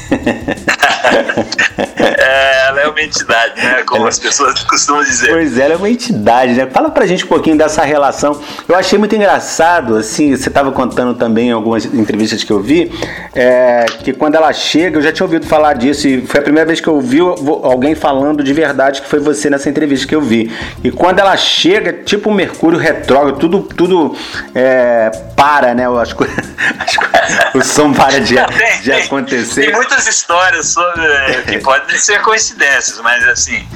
É, 2.20 2.68
ela 2.68 2.80
é 2.82 2.88
uma 2.88 3.00
entidade, 3.00 3.54
né? 3.56 3.82
Como 3.86 4.06
as 4.06 4.18
pessoas 4.18 4.62
costumam 4.64 5.02
dizer. 5.02 5.30
Pois 5.30 5.58
é, 5.58 5.64
ela 5.64 5.74
é 5.74 5.76
uma 5.76 5.88
entidade, 5.88 6.52
né? 6.54 6.66
Fala 6.66 6.90
pra 6.90 7.06
gente 7.06 7.24
um 7.24 7.28
pouquinho 7.28 7.56
dessa 7.56 7.82
relação. 7.82 8.40
Eu 8.68 8.74
achei 8.74 8.98
muito 8.98 9.14
engraçado, 9.14 9.96
assim, 9.96 10.36
você 10.36 10.48
estava 10.48 10.70
contando 10.72 11.14
também 11.14 11.48
em 11.48 11.52
algumas 11.52 11.84
entrevistas 11.84 12.44
que 12.44 12.52
eu 12.52 12.60
vi, 12.60 12.92
é, 13.34 13.86
que 14.02 14.12
quando 14.12 14.34
ela 14.34 14.52
chega, 14.52 14.98
eu 14.98 15.02
já 15.02 15.12
tinha 15.12 15.24
ouvido 15.24 15.46
falar 15.46 15.74
disso, 15.74 16.06
e 16.06 16.26
foi 16.26 16.40
a 16.40 16.42
primeira 16.42 16.66
vez 16.66 16.80
que 16.80 16.88
eu 16.88 16.94
ouvi 16.94 17.20
alguém 17.20 17.94
falando 17.94 18.42
de 18.42 18.52
verdade 18.52 19.00
que 19.02 19.08
foi 19.08 19.18
você 19.18 19.48
nessa 19.48 19.68
entrevista 19.68 20.06
que 20.06 20.14
eu 20.14 20.20
vi. 20.20 20.52
E 20.84 20.90
quando 20.90 21.18
ela 21.18 21.36
chega, 21.36 21.92
tipo 21.92 22.30
um 22.30 22.34
Mercúrio 22.34 22.78
retrógrado, 22.78 23.38
tudo, 23.38 23.62
tudo 23.62 24.16
é, 24.54 25.10
para, 25.36 25.74
né? 25.74 25.84
As 26.00 26.12
coisas, 26.12 26.36
as 26.78 26.96
coisas, 26.96 27.54
o 27.54 27.62
som 27.62 27.92
para 27.92 28.20
de, 28.20 28.36
de 28.82 28.92
acontecer. 28.92 29.66
Tem 29.66 29.72
muitas 29.72 30.06
histórias 30.06 30.68
sobre 30.68 31.02
que 31.46 31.58
podem 31.90 31.98
ser 31.98 32.22
coincidências, 32.22 32.98
mas 33.00 33.26
assim, 33.26 33.68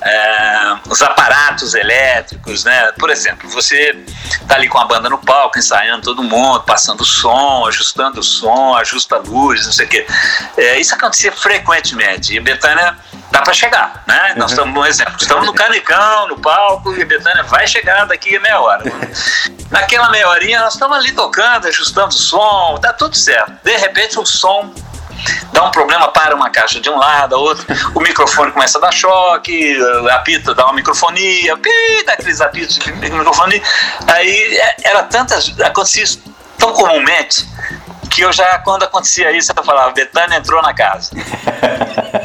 é, 0.00 0.76
os 0.88 1.02
aparatos 1.02 1.74
elétricos, 1.74 2.64
né? 2.64 2.90
Por 2.98 3.10
exemplo, 3.10 3.50
você 3.50 3.94
tá 4.48 4.54
ali 4.54 4.66
com 4.66 4.78
a 4.78 4.86
banda 4.86 5.10
no 5.10 5.18
palco, 5.18 5.58
ensaiando 5.58 6.02
todo 6.02 6.22
mundo, 6.22 6.62
passando 6.62 7.02
o 7.02 7.04
som, 7.04 7.66
ajustando 7.66 8.20
o 8.20 8.22
som, 8.22 8.74
ajusta 8.76 9.16
a 9.16 9.18
luz, 9.18 9.66
não 9.66 9.72
sei 9.72 9.84
o 9.84 9.88
quê. 9.90 10.06
É, 10.56 10.80
isso 10.80 10.94
acontecia 10.94 11.30
frequentemente. 11.32 12.34
E 12.34 12.40
Betânia 12.40 12.96
dá 13.30 13.42
para 13.42 13.52
chegar, 13.52 14.04
né? 14.06 14.34
Nós 14.38 14.52
estamos 14.52 14.74
um 14.74 14.86
exemplo. 14.86 15.16
Estamos 15.20 15.44
no 15.44 15.52
Canicão, 15.52 16.28
no 16.28 16.40
palco, 16.40 16.94
e 16.94 17.04
Betânia 17.04 17.42
vai 17.42 17.66
chegar 17.66 18.06
daqui 18.06 18.36
a 18.36 18.40
meia 18.40 18.58
hora. 18.58 18.84
Naquela 19.70 20.08
meia 20.08 20.28
horinha, 20.28 20.60
nós 20.60 20.72
estamos 20.72 20.96
ali 20.96 21.12
tocando, 21.12 21.68
ajustando 21.68 22.08
o 22.08 22.18
som, 22.18 22.78
tá 22.80 22.92
tudo 22.92 23.16
certo. 23.16 23.52
De 23.62 23.76
repente, 23.76 24.18
o 24.18 24.24
som 24.24 24.72
dá 25.52 25.64
um 25.64 25.70
problema 25.70 26.08
para 26.08 26.34
uma 26.34 26.50
caixa 26.50 26.80
de 26.80 26.88
um 26.90 26.96
lado, 26.96 27.34
a 27.34 27.38
outra, 27.38 27.66
o 27.94 28.00
microfone 28.00 28.52
começa 28.52 28.78
a 28.78 28.80
dar 28.80 28.92
choque, 28.92 29.76
apita, 30.10 30.54
dá 30.54 30.64
uma 30.64 30.74
microfonia, 30.74 31.56
pi, 31.56 32.04
dá 32.06 32.14
aqueles 32.14 32.40
apitos 32.40 32.78
de 32.78 32.92
microfonia. 32.92 33.62
Aí 34.06 34.58
é, 34.58 34.76
era 34.84 35.02
tantas, 35.04 35.52
acontecia 35.60 36.04
isso 36.04 36.22
tão 36.58 36.72
comumente 36.72 37.46
que 38.10 38.22
eu 38.22 38.32
já, 38.32 38.58
quando 38.58 38.82
acontecia 38.82 39.30
isso, 39.32 39.52
eu 39.56 39.64
falava, 39.64 39.92
Betânia 39.92 40.36
entrou 40.36 40.60
na 40.60 40.74
casa. 40.74 41.10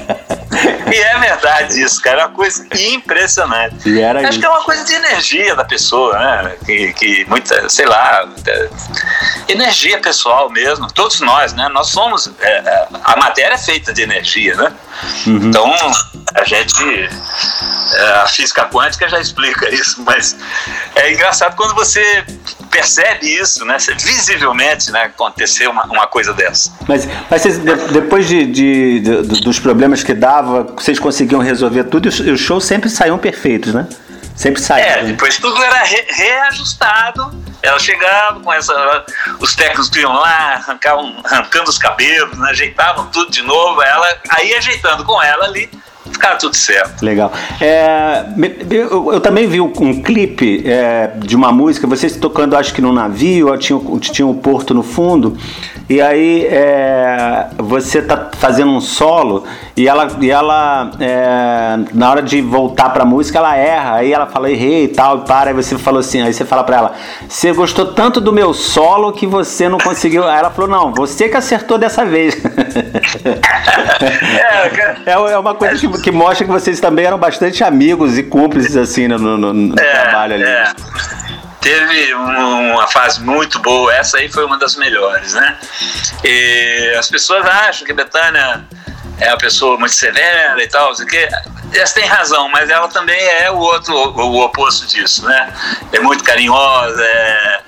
e 0.95 1.01
é 1.01 1.19
verdade 1.19 1.81
isso, 1.81 2.01
cara. 2.01 2.21
É 2.21 2.25
uma 2.25 2.33
coisa 2.33 2.65
impressionante. 2.79 3.89
E 3.89 4.01
era 4.01 4.19
Acho 4.19 4.29
isso. 4.31 4.39
que 4.39 4.45
é 4.45 4.49
uma 4.49 4.63
coisa 4.63 4.83
de 4.83 4.93
energia 4.93 5.55
da 5.55 5.63
pessoa, 5.65 6.17
né? 6.17 6.55
Que, 6.65 6.93
que 6.93 7.25
muita, 7.29 7.67
sei 7.69 7.85
lá, 7.85 8.25
muita- 8.25 8.69
energia 9.47 9.99
pessoal 9.99 10.49
mesmo. 10.49 10.87
Todos 10.91 11.19
nós, 11.21 11.53
né? 11.53 11.67
Nós 11.69 11.87
somos. 11.89 12.31
é, 12.39 12.47
é, 12.49 12.87
a 13.03 13.15
matéria 13.17 13.55
é 13.55 13.57
feita 13.57 13.93
de 13.93 14.01
energia, 14.01 14.55
né? 14.55 14.71
Então, 15.27 15.71
a 16.35 16.43
gente. 16.43 16.83
é, 17.93 18.11
a 18.23 18.27
física 18.27 18.65
quântica 18.65 19.07
já 19.07 19.19
explica 19.19 19.69
isso, 19.73 20.03
mas 20.03 20.35
é 20.95 21.13
engraçado 21.13 21.55
quando 21.55 21.73
você 21.73 22.25
percebe 22.69 23.25
isso, 23.27 23.63
né? 23.65 23.79
Você- 23.79 23.93
Visivelmente, 23.95 24.91
né? 24.91 25.03
Acontecer 25.03 25.67
uma, 25.67 25.85
uma 25.85 26.07
coisa 26.07 26.33
dessa. 26.33 26.71
Mas, 26.87 27.07
mas 27.29 27.41
vocês, 27.41 27.57
de- 27.59 27.87
depois 27.93 28.27
de, 28.27 28.45
de- 28.45 28.99
de- 28.99 29.21
dos 29.41 29.59
problemas 29.59 30.03
que 30.03 30.13
dava, 30.13 30.63
vocês 30.63 30.99
conseguiam 30.99 31.39
resolver 31.41 31.85
tudo 31.85 32.07
e 32.07 32.31
os, 32.31 32.39
shows 32.39 32.65
sempre 32.65 32.89
saíam 32.89 33.17
perfeitos, 33.17 33.73
né? 33.73 33.87
Sempre 34.35 34.61
É, 34.61 34.65
saíam. 34.65 35.05
depois 35.05 35.37
tudo 35.37 35.63
era 35.63 35.83
re- 35.83 36.05
reajustado. 36.09 37.31
Ela 37.63 37.79
chegava 37.79 38.39
com 38.41 38.51
essa. 38.51 39.05
Os 39.39 39.55
técnicos 39.55 39.89
iam 39.95 40.11
lá, 40.11 40.55
arrancavam, 40.55 41.15
arrancando 41.23 41.69
os 41.69 41.77
cabelos, 41.77 42.37
né, 42.37 42.49
ajeitavam 42.49 43.07
tudo 43.07 43.31
de 43.31 43.41
novo. 43.41 43.81
Ela, 43.81 44.07
aí 44.29 44.53
ajeitando 44.53 45.05
com 45.05 45.21
ela 45.23 45.45
ali, 45.45 45.69
ficava 46.11 46.37
tudo 46.37 46.55
certo. 46.55 47.03
Legal. 47.03 47.31
É, 47.59 48.25
eu, 48.69 49.13
eu 49.13 49.19
também 49.19 49.47
vi 49.47 49.59
um 49.61 50.01
clipe 50.01 50.63
é, 50.65 51.11
de 51.17 51.35
uma 51.35 51.51
música, 51.51 51.87
vocês 51.87 52.15
tocando, 52.15 52.55
acho 52.55 52.73
que 52.73 52.81
no 52.81 52.93
navio, 52.93 53.55
tinha, 53.57 53.79
tinha 53.99 54.27
um 54.27 54.33
porto 54.33 54.73
no 54.73 54.83
fundo, 54.83 55.37
e 55.89 56.01
aí 56.01 56.45
é, 56.47 57.47
você 57.57 58.01
tá 58.01 58.29
fazendo 58.37 58.71
um 58.71 58.81
solo 58.81 59.43
e 59.77 59.87
ela, 59.87 60.07
e 60.19 60.31
ela 60.31 60.91
é, 60.99 61.77
na 61.93 62.09
hora 62.09 62.21
de 62.21 62.41
voltar 62.41 62.89
pra 62.89 63.05
música, 63.05 63.37
ela 63.37 63.55
erra, 63.55 63.95
aí 63.95 64.11
ela 64.13 64.25
fala 64.25 64.49
errei 64.49 64.85
e 64.85 64.87
tal, 64.87 65.19
e 65.19 65.21
para, 65.21 65.49
aí 65.49 65.53
você 65.55 65.77
falou 65.77 65.99
assim, 65.99 66.21
aí 66.21 66.33
você 66.33 66.43
fala 66.45 66.63
pra 66.63 66.77
ela, 66.77 66.91
você 67.27 67.51
gostou 67.53 67.87
tanto 67.93 68.19
do 68.21 68.31
meu 68.33 68.53
solo 68.53 69.11
que 69.13 69.27
você 69.27 69.67
não 69.69 69.77
conseguiu. 69.77 70.27
Aí 70.27 70.39
ela 70.39 70.49
falou, 70.49 70.69
não, 70.69 70.93
você 70.93 71.29
que 71.29 71.37
acertou 71.37 71.77
dessa 71.77 72.03
vez. 72.05 72.35
É. 75.05 75.11
É, 75.11 75.13
é 75.13 75.37
uma 75.37 75.53
coisa 75.55 75.75
que, 75.79 76.01
que 76.01 76.11
mostra 76.11 76.45
que 76.45 76.51
vocês 76.51 76.79
também 76.79 77.05
eram 77.05 77.17
bastante 77.17 77.63
amigos 77.63 78.17
e 78.17 78.23
cúmplices 78.23 78.75
assim 78.77 79.07
no, 79.07 79.17
no- 79.17 79.53
no 79.53 79.75
trabalho 79.75 80.35
ali. 80.35 80.43
Teve 81.65 82.13
um- 82.13 82.73
uma 82.73 82.85
fase 82.87 83.19
muito 83.21 83.57
boa, 83.57 83.91
essa 83.91 84.17
aí 84.19 84.31
foi 84.31 84.45
uma 84.45 84.55
das 84.59 84.75
melhores, 84.75 85.33
né? 85.33 85.57
E 86.23 86.93
as 86.95 87.09
pessoas 87.09 87.43
acham 87.43 87.87
que 87.87 87.91
Betânia 87.91 88.63
é 89.19 89.29
uma 89.29 89.37
pessoa 89.39 89.75
muito 89.75 89.95
severa 89.95 90.61
e 90.63 90.67
tal, 90.67 90.91
o 90.91 91.05
quê. 91.07 91.27
Elas 91.73 91.91
têm 91.91 92.05
razão, 92.05 92.47
mas 92.49 92.69
ela 92.69 92.87
também 92.87 93.19
é 93.39 93.49
o 93.49 93.57
outro, 93.57 93.95
o 93.95 94.41
oposto 94.43 94.85
disso, 94.85 95.25
né? 95.25 95.51
É 95.91 95.99
muito 95.99 96.23
carinhosa, 96.23 97.03
é, 97.03 97.59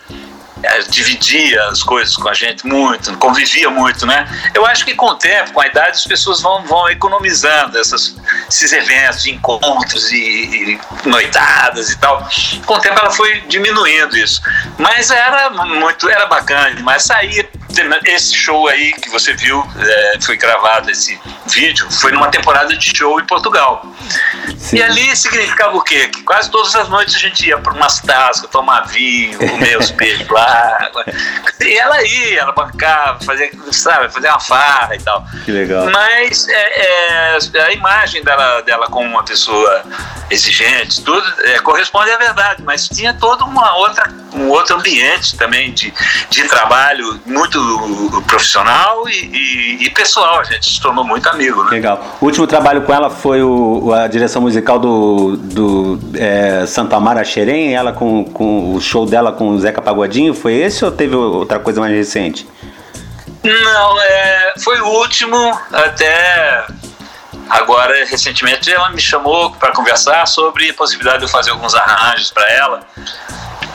é, 0.63 0.81
dividia 0.83 1.63
as 1.65 1.83
coisas 1.83 2.15
com 2.15 2.27
a 2.29 2.33
gente 2.33 2.65
muito, 2.65 3.15
convivia 3.17 3.69
muito, 3.69 4.05
né? 4.05 4.27
Eu 4.53 4.65
acho 4.65 4.85
que 4.85 4.95
com 4.95 5.07
o 5.07 5.15
tempo, 5.15 5.53
com 5.53 5.61
a 5.61 5.67
idade, 5.67 5.91
as 5.91 6.05
pessoas 6.05 6.41
vão, 6.41 6.63
vão 6.65 6.89
economizando 6.89 7.77
essas, 7.77 8.15
esses 8.49 8.71
eventos 8.71 9.25
encontros 9.27 10.11
e, 10.11 10.17
e 10.17 11.07
noitadas 11.07 11.91
e 11.91 11.97
tal. 11.99 12.27
Com 12.65 12.75
o 12.75 12.79
tempo 12.79 12.99
ela 12.99 13.11
foi 13.11 13.41
diminuindo 13.41 14.17
isso. 14.17 14.41
Mas 14.77 15.11
era 15.11 15.49
muito, 15.49 16.09
era 16.09 16.25
bacana 16.25 16.73
demais. 16.73 17.03
Saía 17.03 17.47
esse 18.05 18.35
show 18.35 18.67
aí 18.67 18.93
que 18.93 19.09
você 19.09 19.33
viu, 19.33 19.65
é, 19.77 20.17
foi 20.21 20.37
gravado 20.37 20.89
esse 20.89 21.19
vídeo, 21.47 21.87
foi 21.91 22.11
numa 22.11 22.29
temporada 22.29 22.75
de 22.75 22.97
show 22.97 23.19
em 23.19 23.25
Portugal. 23.25 23.85
Sim. 24.57 24.77
E 24.77 24.83
ali 24.83 25.15
significava 25.15 25.75
o 25.75 25.81
quê? 25.81 26.07
Que 26.07 26.23
quase 26.23 26.49
todas 26.49 26.75
as 26.75 26.89
noites 26.89 27.15
a 27.15 27.19
gente 27.19 27.47
ia 27.47 27.57
para 27.57 27.73
umas 27.73 27.99
tascas, 28.01 28.49
tomar 28.49 28.87
vinho, 28.87 29.37
comer 29.37 29.77
os 29.77 29.91
peixes 29.97 30.27
lá. 30.27 30.89
E 31.61 31.77
ela 31.77 32.03
ia, 32.03 32.41
ela 32.41 32.51
bancava, 32.51 33.23
fazia, 33.23 33.49
sabe, 33.71 34.11
fazia 34.11 34.31
uma 34.31 34.39
farra 34.39 34.95
e 34.95 34.99
tal. 34.99 35.25
Que 35.45 35.51
legal. 35.51 35.89
Mas 35.91 36.47
é, 36.47 37.35
é, 37.35 37.61
a 37.61 37.71
imagem 37.71 38.23
dela, 38.23 38.61
dela 38.61 38.87
como 38.87 39.07
uma 39.07 39.23
pessoa 39.23 39.83
exigente, 40.29 41.01
tudo, 41.03 41.25
é, 41.43 41.59
corresponde 41.59 42.11
à 42.11 42.17
verdade, 42.17 42.61
mas 42.63 42.87
tinha 42.87 43.13
todo 43.13 43.45
uma 43.45 43.75
outra, 43.77 44.11
um 44.33 44.49
outro 44.49 44.75
ambiente 44.75 45.37
também 45.37 45.73
de, 45.73 45.93
de 46.29 46.43
trabalho 46.47 47.21
muito 47.25 47.56
profissional 48.27 49.07
e, 49.09 49.11
e- 49.13 49.85
e 49.85 49.89
pessoal. 49.89 50.39
A 50.39 50.43
gente 50.43 50.69
se 50.73 50.81
tornou 50.81 51.03
muito 51.03 51.27
amigo, 51.29 51.63
né? 51.65 51.71
Legal. 51.71 52.17
O 52.21 52.25
último 52.25 52.47
trabalho 52.47 52.81
com 52.81 52.93
ela 52.93 53.09
foi 53.09 53.41
o, 53.43 53.91
a 53.93 54.07
direção 54.07 54.41
musical 54.41 54.79
do, 54.79 55.37
do 55.37 55.99
é, 56.15 56.65
Santa 56.65 56.95
Amara 56.95 57.23
Xerém, 57.23 57.73
ela 57.75 57.91
com, 57.91 58.23
com 58.25 58.73
o 58.73 58.81
show 58.81 59.05
dela 59.05 59.31
com 59.31 59.49
o 59.49 59.59
Zeca 59.59 59.81
Pagodinho, 59.81 60.33
foi 60.33 60.53
esse 60.53 60.83
ou 60.85 60.91
teve 60.91 61.15
outra 61.15 61.59
coisa 61.59 61.79
mais 61.79 61.93
recente? 61.93 62.47
Não, 63.43 64.01
é, 64.01 64.53
foi 64.63 64.79
o 64.81 64.87
último 64.87 65.37
até 65.71 66.65
agora 67.49 67.93
recentemente 68.05 68.69
ela 68.71 68.89
me 68.89 68.99
chamou 68.99 69.51
para 69.51 69.71
conversar 69.71 70.25
sobre 70.27 70.69
a 70.69 70.73
possibilidade 70.73 71.19
de 71.19 71.25
eu 71.25 71.29
fazer 71.29 71.51
alguns 71.51 71.73
arranjos 71.73 72.29
para 72.31 72.49
ela. 72.51 72.81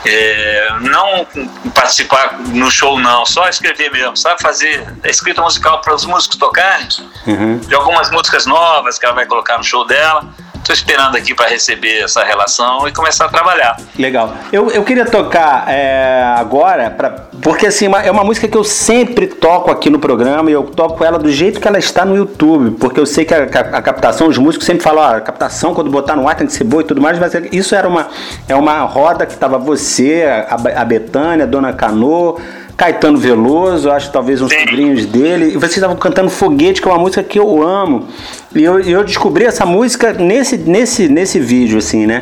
É, 0.05 0.67
não 0.81 1.25
participar 1.73 2.37
no 2.39 2.69
show 2.69 2.99
não, 2.99 3.25
só 3.25 3.47
escrever 3.47 3.89
mesmo, 3.91 4.17
sabe? 4.17 4.41
Fazer 4.41 4.85
escrita 5.05 5.41
musical 5.41 5.79
para 5.81 5.93
os 5.95 6.05
músicos 6.05 6.37
tocarem, 6.37 6.87
Uhum. 7.25 7.57
de 7.59 7.73
algumas 7.73 8.11
músicas 8.11 8.45
novas 8.45 8.99
que 8.99 9.05
ela 9.05 9.15
vai 9.15 9.25
colocar 9.25 9.57
no 9.57 9.63
show 9.63 9.85
dela. 9.87 10.27
Estou 10.63 10.73
esperando 10.73 11.17
aqui 11.17 11.35
para 11.35 11.49
receber 11.49 11.99
essa 12.03 12.23
relação 12.23 12.87
e 12.87 12.91
começar 12.93 13.25
a 13.25 13.27
trabalhar. 13.27 13.75
Legal. 13.99 14.33
Eu, 14.49 14.71
eu 14.71 14.81
queria 14.85 15.05
tocar 15.05 15.65
é, 15.67 16.23
agora, 16.37 16.89
pra, 16.89 17.09
porque 17.41 17.67
assim, 17.67 17.87
é 18.03 18.09
uma 18.09 18.23
música 18.23 18.47
que 18.47 18.55
eu 18.55 18.63
sempre 18.63 19.27
toco 19.27 19.69
aqui 19.69 19.89
no 19.89 19.99
programa 19.99 20.49
e 20.49 20.53
eu 20.53 20.63
toco 20.63 21.03
ela 21.03 21.19
do 21.19 21.29
jeito 21.29 21.59
que 21.59 21.67
ela 21.67 21.77
está 21.77 22.05
no 22.05 22.15
YouTube, 22.15 22.77
porque 22.79 22.97
eu 22.97 23.05
sei 23.05 23.25
que 23.25 23.33
a, 23.33 23.39
a- 23.43 23.77
a 23.77 23.81
captação, 23.81 24.27
os 24.27 24.37
músicos 24.37 24.65
sempre 24.65 24.81
falam, 24.83 25.03
ó, 25.03 25.15
a 25.17 25.21
captação 25.21 25.73
quando 25.73 25.91
botar 25.91 26.15
no 26.15 26.29
ar 26.29 26.35
tem 26.35 26.47
que 26.47 26.53
ser 26.53 26.63
boa 26.63 26.81
e 26.81 26.85
tudo 26.85 27.01
mais, 27.01 27.19
mas 27.19 27.33
isso 27.51 27.75
era 27.75 27.85
uma, 27.87 28.07
é 28.47 28.55
uma 28.55 28.79
roda 28.83 29.25
que 29.25 29.35
tava 29.35 29.57
você, 29.57 30.23
a, 30.49 30.81
a 30.81 30.85
Betânia, 30.85 31.43
a 31.43 31.47
Dona 31.47 31.73
Canô, 31.73 32.39
Caetano 32.75 33.17
Veloso, 33.17 33.89
acho 33.91 34.11
talvez 34.11 34.41
uns 34.41 34.51
Sim. 34.51 34.59
sobrinhos 34.59 35.05
dele, 35.05 35.49
e 35.53 35.57
vocês 35.57 35.77
estavam 35.77 35.95
cantando 35.95 36.29
Foguete, 36.29 36.81
que 36.81 36.87
é 36.87 36.91
uma 36.91 36.97
música 36.99 37.21
que 37.23 37.37
eu 37.39 37.61
amo. 37.61 38.07
E 38.55 38.63
eu, 38.63 38.79
eu 38.79 39.03
descobri 39.03 39.45
essa 39.45 39.65
música 39.65 40.11
nesse, 40.13 40.57
nesse, 40.57 41.07
nesse 41.07 41.39
vídeo, 41.39 41.77
assim, 41.77 42.05
né? 42.05 42.21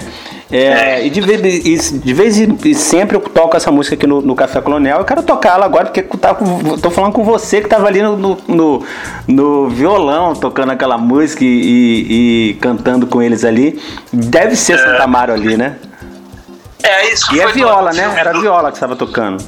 É, 0.53 1.05
e 1.05 1.09
de 1.09 1.21
vez, 1.21 1.65
e 1.65 1.97
de 1.99 2.13
vez 2.13 2.37
em 2.37 2.57
e 2.65 2.75
sempre 2.75 3.15
eu 3.15 3.21
toco 3.21 3.55
essa 3.55 3.71
música 3.71 3.95
aqui 3.95 4.05
no, 4.05 4.21
no 4.21 4.35
Café 4.35 4.59
Colonial. 4.59 4.99
Eu 4.99 5.05
quero 5.05 5.23
tocar 5.23 5.53
ela 5.55 5.65
agora, 5.65 5.85
porque 5.85 6.01
com- 6.01 6.17
tô 6.77 6.91
falando 6.91 7.13
com 7.13 7.23
você 7.23 7.61
que 7.61 7.69
tava 7.69 7.87
ali 7.87 8.01
no, 8.01 8.17
no, 8.17 8.37
no- 8.49 8.83
no 9.25 9.69
violão 9.69 10.33
tocando 10.35 10.71
aquela 10.73 10.97
música 10.97 11.45
e, 11.45 11.47
e- 11.47 12.49
e 12.49 12.53
cantando 12.55 13.07
com 13.07 13.21
eles 13.21 13.45
ali. 13.45 13.79
Deve 14.11 14.57
ser 14.57 14.77
Santa 14.77 15.03
Amaro 15.03 15.31
ali, 15.31 15.55
né? 15.55 15.77
É 16.83 17.13
isso. 17.13 17.33
E 17.33 17.39
é 17.39 17.47
viola, 17.47 17.93
né? 17.93 18.13
Era 18.17 18.33
viola 18.37 18.69
que 18.71 18.75
você 18.77 18.81
tava 18.81 18.97
tocando. 18.97 19.41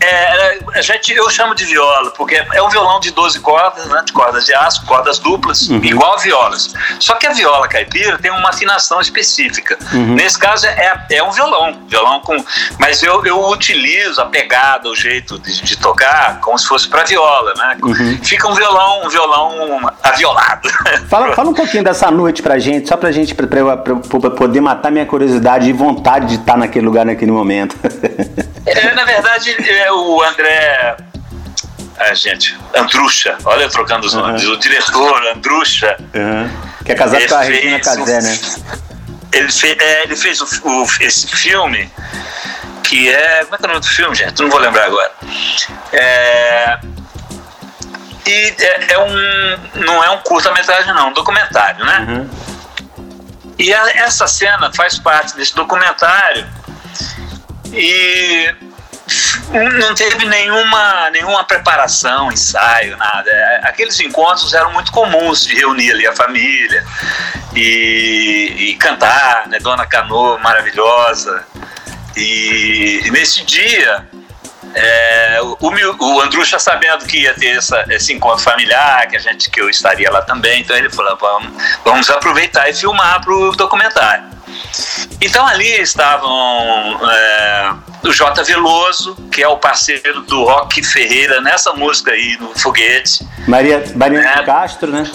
É, 0.00 0.58
a 0.74 0.82
gente, 0.82 1.12
eu 1.12 1.28
chamo 1.30 1.54
de 1.54 1.64
viola, 1.64 2.10
porque 2.12 2.34
é 2.52 2.62
um 2.62 2.68
violão 2.68 3.00
de 3.00 3.10
12 3.10 3.40
cordas, 3.40 3.86
né, 3.86 4.02
de 4.04 4.12
cordas 4.12 4.44
de 4.46 4.54
aço, 4.54 4.84
cordas 4.86 5.18
duplas, 5.18 5.68
igual 5.68 6.14
a 6.14 6.18
violas. 6.18 6.72
Só 6.98 7.14
que 7.14 7.26
a 7.26 7.32
viola 7.32 7.68
caipira 7.68 8.18
tem 8.18 8.30
uma 8.30 8.50
afinação 8.50 9.00
específica. 9.00 9.78
Nesse 9.92 10.38
caso 10.38 10.66
é, 10.66 11.06
é 11.10 11.22
um 11.22 11.30
violão, 11.30 11.78
violão 11.88 12.20
com, 12.20 12.36
mas 12.78 13.02
eu, 13.02 13.24
eu 13.24 13.48
utilizo 13.48 14.20
a 14.20 14.26
pegada, 14.26 14.88
o 14.88 14.96
jeito 14.96 15.38
de, 15.38 15.62
de 15.62 15.76
tocar 15.76 16.40
como 16.40 16.58
se 16.58 16.66
fosse 16.66 16.88
para 16.88 17.04
viola, 17.04 17.54
né? 17.56 17.76
Fica 18.22 18.48
um 18.48 18.54
violão, 18.54 19.06
um 19.06 19.08
violão 19.08 19.80
aviolado. 20.02 20.68
Fala, 21.08 21.34
fala 21.34 21.50
um 21.50 21.54
pouquinho 21.54 21.82
dessa 21.82 22.10
noite 22.10 22.42
pra 22.42 22.58
gente, 22.58 22.88
só 22.88 22.96
pra 22.96 23.10
gente 23.10 23.34
pra, 23.34 23.46
pra, 23.46 23.76
pra 23.76 23.92
eu 23.92 24.30
poder 24.30 24.60
matar 24.60 24.90
minha 24.90 25.06
curiosidade 25.06 25.68
e 25.68 25.72
vontade 25.72 26.26
de 26.26 26.34
estar 26.36 26.56
naquele 26.56 26.84
lugar 26.84 27.04
naquele 27.06 27.30
momento. 27.30 27.76
É, 28.70 28.94
na 28.94 29.04
verdade, 29.04 29.56
é, 29.70 29.92
o 29.92 30.22
André. 30.22 30.96
Ah, 31.98 32.14
gente, 32.14 32.56
Andrucha, 32.76 33.36
olha 33.44 33.62
eu 33.64 33.70
trocando 33.70 34.06
os 34.06 34.14
nomes. 34.14 34.44
O 34.46 34.56
diretor, 34.56 35.26
Andrucha. 35.34 35.96
Uhum. 36.14 36.50
Que 36.84 36.92
é 36.92 36.94
casado 36.94 37.26
com 37.26 37.34
a 37.34 37.40
Regina 37.42 37.80
Casé, 37.80 38.18
um- 38.18 38.22
né? 38.22 38.38
Ele 39.32 39.50
fez, 39.52 39.76
é, 39.78 40.02
ele 40.04 40.16
fez 40.16 40.40
o- 40.40 40.46
o- 40.64 40.86
esse 41.00 41.26
filme 41.28 41.90
que 42.84 43.08
é. 43.10 43.42
Como 43.44 43.54
é 43.54 43.58
que 43.58 43.64
é 43.64 43.66
o 43.66 43.68
nome 43.68 43.80
do 43.80 43.88
filme, 43.88 44.14
gente? 44.14 44.40
Não 44.40 44.48
vou 44.48 44.58
lembrar 44.60 44.84
agora. 44.86 45.10
É, 45.92 46.78
e 48.26 48.54
é, 48.58 48.92
é 48.92 48.98
um. 48.98 49.80
Não 49.84 50.02
é 50.04 50.10
um 50.10 50.18
curta-metragem, 50.18 50.94
não, 50.94 51.08
é 51.08 51.10
um 51.10 51.12
documentário, 51.12 51.84
né? 51.84 52.06
Uhum. 52.08 52.30
E 53.58 53.74
a- 53.74 53.90
essa 53.96 54.26
cena 54.28 54.72
faz 54.72 54.98
parte 54.98 55.34
desse 55.36 55.54
documentário. 55.54 56.46
E 57.72 58.54
não 59.80 59.94
teve 59.94 60.26
nenhuma, 60.26 61.10
nenhuma 61.10 61.44
preparação, 61.44 62.30
ensaio, 62.30 62.96
nada. 62.96 63.30
Aqueles 63.62 63.98
encontros 64.00 64.52
eram 64.52 64.72
muito 64.72 64.92
comuns 64.92 65.44
de 65.44 65.56
reunir 65.56 65.92
ali 65.92 66.06
a 66.06 66.14
família 66.14 66.84
e, 67.54 68.54
e 68.58 68.74
cantar, 68.74 69.48
né? 69.48 69.58
Dona 69.58 69.86
Canoa 69.86 70.38
maravilhosa. 70.38 71.44
E, 72.16 73.02
e 73.04 73.10
nesse 73.10 73.44
dia, 73.44 74.06
é, 74.74 75.38
o, 75.42 75.56
o 75.60 76.20
Andrucha 76.20 76.58
sabendo 76.58 77.06
que 77.06 77.22
ia 77.22 77.34
ter 77.34 77.56
essa, 77.56 77.84
esse 77.88 78.12
encontro 78.12 78.42
familiar, 78.44 79.06
que 79.08 79.16
a 79.16 79.20
gente 79.20 79.50
que 79.50 79.60
eu 79.60 79.70
estaria 79.70 80.10
lá 80.10 80.22
também, 80.22 80.60
então 80.60 80.76
ele 80.76 80.90
falou: 80.90 81.16
vamos, 81.16 81.52
vamos 81.84 82.10
aproveitar 82.10 82.68
e 82.68 82.74
filmar 82.74 83.22
para 83.22 83.32
o 83.32 83.52
documentário. 83.52 84.37
Então 85.20 85.46
ali 85.46 85.80
estavam 85.80 87.00
é, 87.10 87.74
o 88.02 88.12
J. 88.12 88.42
Veloso, 88.44 89.14
que 89.32 89.42
é 89.42 89.48
o 89.48 89.56
parceiro 89.56 90.22
do 90.22 90.44
Rock 90.44 90.82
Ferreira 90.82 91.40
nessa 91.40 91.72
música 91.72 92.12
aí, 92.12 92.36
no 92.40 92.58
Foguete. 92.58 93.26
Maria, 93.46 93.84
Maria 93.94 94.20
né? 94.20 94.42
Castro, 94.44 94.90
né? 94.90 95.10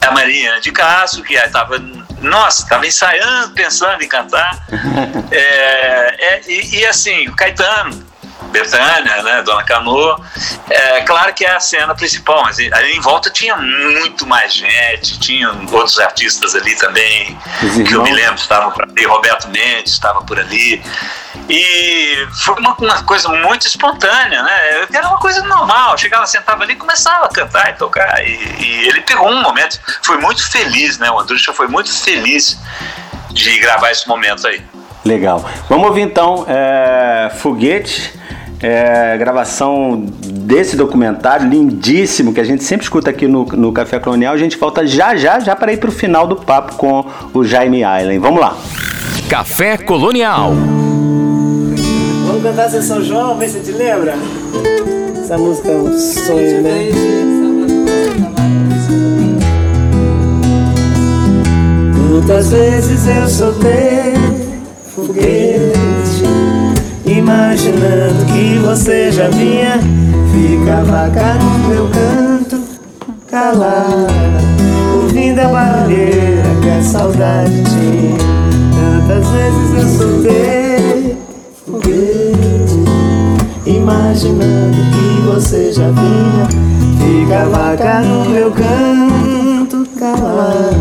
A 0.00 0.10
Maria 0.12 0.60
de 0.60 0.72
Castro, 0.72 1.22
que 1.22 1.34
estava 1.34 1.78
nossa, 2.20 2.62
estava 2.62 2.86
ensaiando, 2.86 3.54
pensando 3.54 4.02
em 4.02 4.08
cantar. 4.08 4.66
é, 5.30 6.34
é, 6.34 6.42
e, 6.46 6.80
e, 6.80 6.86
assim, 6.86 7.28
o 7.28 7.34
Caetano, 7.34 8.06
Betânia, 8.50 9.22
né, 9.22 9.42
Dona 9.42 9.64
Canoa. 9.64 10.20
É 10.68 11.00
claro 11.02 11.32
que 11.32 11.44
é 11.44 11.50
a 11.50 11.60
cena 11.60 11.94
principal, 11.94 12.42
mas 12.42 12.58
ali 12.58 12.96
em 12.96 13.00
volta 13.00 13.30
tinha 13.30 13.56
muito 13.56 14.26
mais 14.26 14.52
gente, 14.52 15.18
tinha 15.18 15.50
outros 15.72 15.98
artistas 15.98 16.54
ali 16.54 16.74
também, 16.76 17.38
que 17.86 17.94
eu 17.94 18.02
me 18.02 18.12
lembro, 18.12 18.34
estavam 18.34 18.70
por 18.72 18.84
ali, 18.84 19.04
Roberto 19.06 19.48
Mendes 19.48 19.92
estava 19.92 20.22
por 20.22 20.38
ali. 20.38 20.82
E 21.48 22.28
foi 22.44 22.54
uma, 22.56 22.74
uma, 22.76 23.02
coisa 23.02 23.28
muito 23.28 23.66
espontânea, 23.66 24.42
né? 24.42 24.86
Era 24.92 25.08
uma 25.08 25.18
coisa 25.18 25.42
normal. 25.42 25.98
chegava, 25.98 26.26
sentava 26.26 26.62
ali 26.62 26.74
e 26.74 26.76
começava 26.76 27.26
a 27.26 27.28
cantar 27.28 27.70
e 27.70 27.72
tocar. 27.74 28.24
E, 28.24 28.30
e, 28.30 28.88
ele 28.88 29.00
pegou 29.00 29.28
um 29.28 29.42
momento, 29.42 29.80
foi 30.02 30.18
muito 30.18 30.48
feliz, 30.48 30.98
né? 30.98 31.10
O 31.10 31.18
Andrucha 31.18 31.52
foi 31.52 31.66
muito 31.66 31.92
feliz 31.92 32.58
de 33.30 33.58
gravar 33.58 33.90
esse 33.90 34.06
momento 34.06 34.46
aí. 34.46 34.62
Legal. 35.04 35.44
Vamos 35.68 35.88
ouvir 35.88 36.02
então 36.02 36.44
é, 36.46 37.32
Foguete 37.38 38.19
é, 38.62 39.16
gravação 39.16 40.04
desse 40.20 40.76
documentário 40.76 41.48
lindíssimo 41.48 42.34
que 42.34 42.40
a 42.40 42.44
gente 42.44 42.62
sempre 42.62 42.84
escuta 42.84 43.10
aqui 43.10 43.26
no, 43.26 43.44
no 43.44 43.72
Café 43.72 43.98
Colonial. 43.98 44.34
A 44.34 44.38
gente 44.38 44.56
volta 44.56 44.86
já 44.86 45.16
já 45.16 45.40
já 45.40 45.56
para 45.56 45.72
ir 45.72 45.78
para 45.78 45.88
o 45.88 45.92
final 45.92 46.26
do 46.26 46.36
papo 46.36 46.74
com 46.76 47.04
o 47.32 47.44
Jaime 47.44 47.78
Island. 47.78 48.18
Vamos 48.18 48.40
lá. 48.40 48.56
Café 49.28 49.78
Colonial. 49.78 50.52
Vamos 52.26 52.42
cantar 52.42 52.66
essa 52.66 52.82
São 52.82 53.02
João, 53.02 53.36
ver 53.38 53.48
se 53.48 53.60
te 53.60 53.72
lembra. 53.72 54.14
Essa 55.18 55.38
música 55.38 55.68
é 55.70 55.76
um 55.76 55.98
sonho, 55.98 56.62
né? 56.62 56.90
Muitas 62.10 62.50
vezes 62.50 63.06
eu 63.06 63.28
soltei 63.28 64.14
foguete 64.94 65.89
Imaginando 67.10 68.24
que 68.26 68.56
você 68.60 69.10
já 69.10 69.28
vinha 69.30 69.80
Ficava 70.30 71.10
cá 71.10 71.34
no 71.34 71.68
meu 71.68 71.88
canto 71.88 72.62
Calada 73.28 74.12
Ouvindo 74.94 75.40
a 75.40 75.48
barulheira 75.48 76.44
que 76.62 76.68
a 76.68 76.82
saudade 76.82 77.64
tinha. 77.64 78.16
Tantas 79.08 79.26
vezes 79.28 79.98
eu 79.98 80.06
soltei 80.06 81.16
foguete 81.66 82.78
Imaginando 83.66 84.76
que 84.92 85.26
você 85.26 85.72
já 85.72 85.90
vinha 85.90 86.46
Ficava 86.96 87.76
cá 87.76 88.02
no 88.02 88.30
meu 88.30 88.52
canto 88.52 89.84
calada 89.98 90.76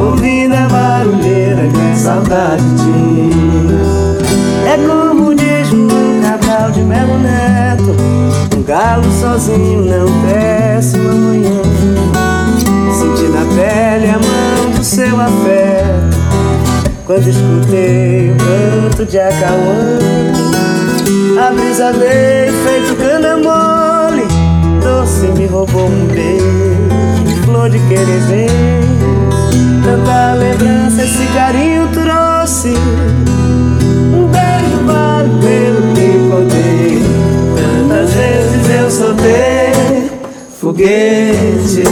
Ouvindo 0.00 0.52
a 0.52 0.66
barulheira 0.68 1.62
que 1.68 1.92
a 1.92 1.94
saudade 1.94 2.64
tinha 2.76 3.53
Neto 7.24 7.96
Um 8.56 8.62
galo 8.62 9.10
sozinho 9.20 9.84
não 9.84 10.06
desce 10.22 10.98
uma 10.98 11.12
manhã. 11.12 11.62
Senti 12.92 13.28
na 13.28 13.44
pele 13.54 14.10
a 14.10 14.18
mão 14.18 14.70
do 14.70 14.84
seu 14.84 15.20
afeto 15.20 16.16
Quando 17.04 17.28
escutei 17.28 18.30
o 18.30 18.36
canto 18.36 19.04
de 19.04 19.18
Acauã 19.18 19.98
A 21.44 21.50
brisa 21.50 21.92
veio 21.92 22.52
feito 22.64 22.96
cana 22.96 23.36
mole 23.36 24.26
Doce 24.82 25.26
me 25.36 25.46
roubou 25.46 25.86
um 25.86 26.06
beijo 26.06 27.44
Flor 27.44 27.68
de 27.68 27.78
querer 27.80 28.48
Tanta 29.84 30.34
lembrança 30.34 31.02
esse 31.02 31.26
carinho 31.34 31.88
trouxe 31.88 32.74
soltei 38.94 40.08
foguete, 40.60 41.82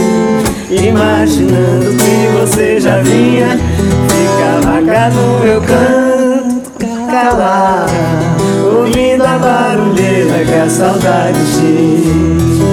imaginando 0.71 1.97
que 1.97 2.39
você 2.39 2.79
já 2.79 3.01
vinha. 3.01 3.59
Ficava 4.09 4.81
cá 4.81 5.09
no 5.09 5.39
meu 5.43 5.61
canto, 5.61 6.71
calada, 7.11 7.91
ouvindo 8.73 9.25
a 9.25 9.37
barulheira 9.37 10.45
que 10.45 10.53
a 10.53 10.69
saudade 10.69 11.39
tinha. 11.57 12.63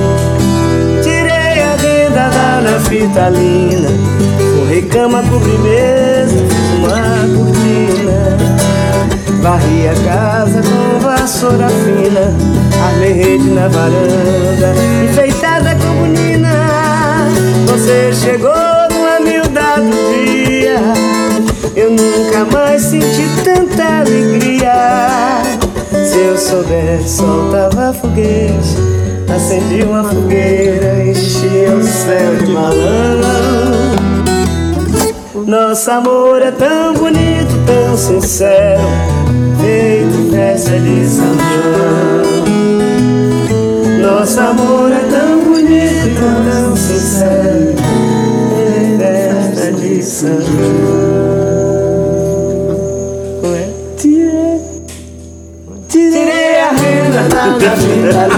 Tirei 1.03 1.63
a 1.63 1.75
renda 1.77 2.31
da 2.31 2.61
naftalina, 2.63 3.91
corri 4.55 4.83
cama, 4.83 5.25
cobri 5.25 5.59
mesa, 5.59 6.39
uma 6.79 7.27
cortina. 7.37 8.39
Varri 9.43 9.89
a 9.89 9.95
casa 10.05 10.61
com 10.63 11.10
vassoura 11.31 11.69
fina 11.69 12.35
Armei 12.85 13.13
rede 13.13 13.51
na 13.51 13.69
varanda. 13.69 14.75
Enfeitada 15.05 15.77
com 15.77 15.95
bonina 16.01 17.29
Você 17.69 18.13
chegou 18.13 18.51
no 18.51 19.21
humildade 19.21 19.83
do 19.83 20.13
dia. 20.13 20.81
Eu 21.77 21.91
nunca 21.91 22.45
mais 22.53 22.83
senti 22.83 23.29
tanta 23.45 24.01
alegria. 24.01 25.43
Se 25.93 26.19
eu 26.19 26.37
soubesse 26.37 27.17
soltava 27.19 27.93
foguete 27.93 28.77
Acendi 29.35 29.83
uma 29.85 30.03
fogueira, 30.03 31.05
enchia 31.05 31.77
o 31.77 31.83
céu 31.83 32.37
de 32.45 32.53
balão 32.53 34.01
nosso 35.47 35.91
amor 35.91 36.43
é 36.43 36.53
tão 36.53 36.95
bonito, 36.95 37.53
tão 37.67 37.97
sincero 37.97 39.20
festa 40.61 40.79
de 40.79 41.07
São 41.07 41.35
João. 41.35 42.21
Nosso 44.03 44.41
amor 44.41 44.93
é 44.93 45.01
tão 45.11 45.41
bonito 45.45 46.07
e 46.07 46.15
tão 46.51 46.77
sincero, 46.77 47.75
feito 48.51 48.99
festa 48.99 49.73
de 49.73 50.03
São 50.03 50.41
João. 50.41 51.01
Tirei, 53.97 54.61
tirei 55.89 56.61
a 56.61 56.71
renda 56.73 57.23
da 57.35 57.75
vida. 57.75 58.29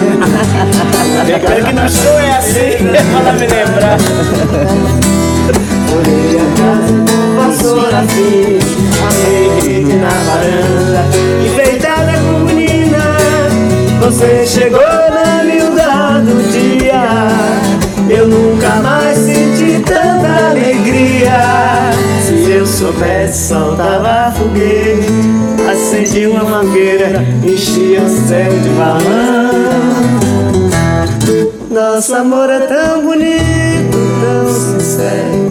Espero 1.29 1.65
que 1.65 1.73
no 1.73 1.89
show 1.89 2.19
é 2.21 2.37
assim, 2.37 2.77
para 3.13 3.33
me 3.33 3.47
lembrar. 3.49 3.99
Olhei 5.93 6.37
a 6.39 6.45
casa 6.57 7.03
vassoura 7.37 8.03
fiz 8.09 8.65
A 9.03 9.09
rede 9.11 9.97
na 9.97 10.09
varanda 10.09 11.03
Você 14.13 14.47
chegou 14.47 14.79
na 14.79 15.43
miúda 15.43 16.21
do 16.21 16.53
dia. 16.53 17.29
Eu 18.11 18.29
nunca 18.29 18.69
mais 18.83 19.17
senti 19.17 19.83
tanta 19.83 20.51
alegria. 20.51 21.33
Se 22.23 22.51
eu 22.51 22.67
soubesse 22.67 23.49
soltava 23.49 24.33
foguete 24.33 25.07
Acendi 25.71 26.27
uma 26.27 26.45
mangueira 26.45 27.25
Enchia 27.43 28.03
o 28.03 28.09
céu 28.09 28.53
de 28.53 28.69
balão. 28.71 29.53
Nosso 31.71 32.15
amor 32.15 32.51
é 32.51 32.61
tão 32.61 33.07
bonito, 33.07 33.99
tão 34.21 34.47
sincero. 34.53 35.51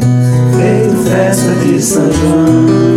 Feito 0.55 1.09
festa 1.09 1.51
de 1.65 1.81
São 1.81 2.11
João. 2.11 2.91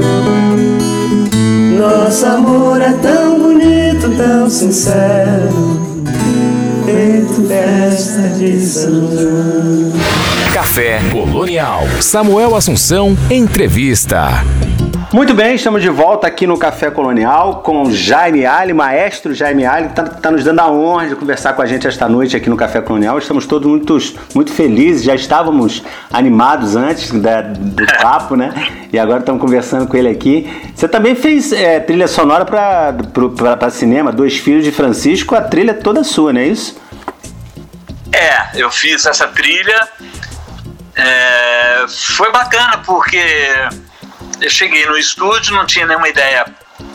Nosso 1.78 2.26
amor 2.26 2.82
é 2.82 2.92
tão 3.02 3.23
tão 4.16 4.48
sincero, 4.48 5.80
feito 6.84 7.46
festa 7.48 8.28
de 8.38 8.60
São 8.60 9.10
João. 9.10 10.23
Café 10.54 11.00
Colonial. 11.10 11.82
Samuel 12.00 12.54
Assunção, 12.54 13.18
entrevista. 13.28 14.28
Muito 15.12 15.34
bem, 15.34 15.56
estamos 15.56 15.82
de 15.82 15.88
volta 15.88 16.28
aqui 16.28 16.46
no 16.46 16.56
Café 16.56 16.92
Colonial 16.92 17.60
com 17.60 17.90
Jaime 17.90 18.46
Ali, 18.46 18.72
maestro 18.72 19.34
Jaime 19.34 19.66
Ali, 19.66 19.86
que 19.86 20.00
está 20.00 20.04
tá 20.04 20.30
nos 20.30 20.44
dando 20.44 20.60
a 20.60 20.70
honra 20.70 21.08
de 21.08 21.16
conversar 21.16 21.54
com 21.54 21.62
a 21.62 21.66
gente 21.66 21.88
esta 21.88 22.08
noite 22.08 22.36
aqui 22.36 22.48
no 22.48 22.56
Café 22.56 22.80
Colonial. 22.80 23.18
Estamos 23.18 23.48
todos 23.48 23.68
muito, 23.68 23.98
muito 24.32 24.52
felizes, 24.52 25.02
já 25.02 25.16
estávamos 25.16 25.82
animados 26.12 26.76
antes 26.76 27.10
da, 27.10 27.42
do 27.42 27.84
papo, 28.00 28.36
né? 28.36 28.54
E 28.92 28.98
agora 28.98 29.18
estamos 29.18 29.40
conversando 29.40 29.88
com 29.88 29.96
ele 29.96 30.08
aqui. 30.08 30.48
Você 30.72 30.86
também 30.86 31.16
fez 31.16 31.50
é, 31.50 31.80
trilha 31.80 32.06
sonora 32.06 32.44
para 32.44 33.70
cinema, 33.70 34.12
Dois 34.12 34.38
Filhos 34.38 34.62
de 34.62 34.70
Francisco, 34.70 35.34
a 35.34 35.40
trilha 35.40 35.72
é 35.72 35.74
toda 35.74 36.04
sua, 36.04 36.32
não 36.32 36.40
é 36.40 36.46
isso? 36.46 36.80
É, 38.12 38.62
eu 38.62 38.70
fiz 38.70 39.04
essa 39.04 39.26
trilha. 39.26 39.88
É, 40.96 41.86
foi 41.88 42.30
bacana 42.30 42.78
porque 42.78 43.22
eu 44.40 44.50
cheguei 44.50 44.86
no 44.86 44.96
estúdio, 44.96 45.54
não 45.54 45.66
tinha 45.66 45.86
nenhuma 45.86 46.08
ideia 46.08 46.44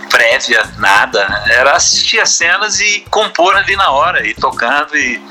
prévia, 0.10 0.64
nada. 0.78 1.44
Era 1.48 1.74
assistir 1.74 2.20
as 2.20 2.32
cenas 2.32 2.80
e 2.80 3.06
compor 3.10 3.56
ali 3.56 3.76
na 3.76 3.92
hora, 3.92 4.26
e 4.26 4.34
tocando. 4.34 4.98
E... 4.98 5.22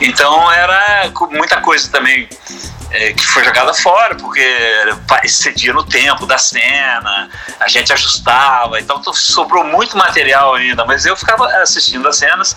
Então 0.00 0.50
era 0.52 1.10
muita 1.30 1.60
coisa 1.60 1.88
também 1.90 2.28
é, 2.90 3.12
que 3.12 3.24
foi 3.24 3.44
jogada 3.44 3.72
fora, 3.72 4.14
porque 4.16 4.44
excedia 5.22 5.72
no 5.72 5.84
tempo 5.84 6.26
da 6.26 6.38
cena, 6.38 7.30
a 7.60 7.68
gente 7.68 7.92
ajustava, 7.92 8.80
então 8.80 9.02
sobrou 9.14 9.64
muito 9.64 9.96
material 9.96 10.54
ainda, 10.54 10.84
mas 10.84 11.06
eu 11.06 11.16
ficava 11.16 11.46
assistindo 11.62 12.06
as 12.08 12.16
cenas 12.16 12.56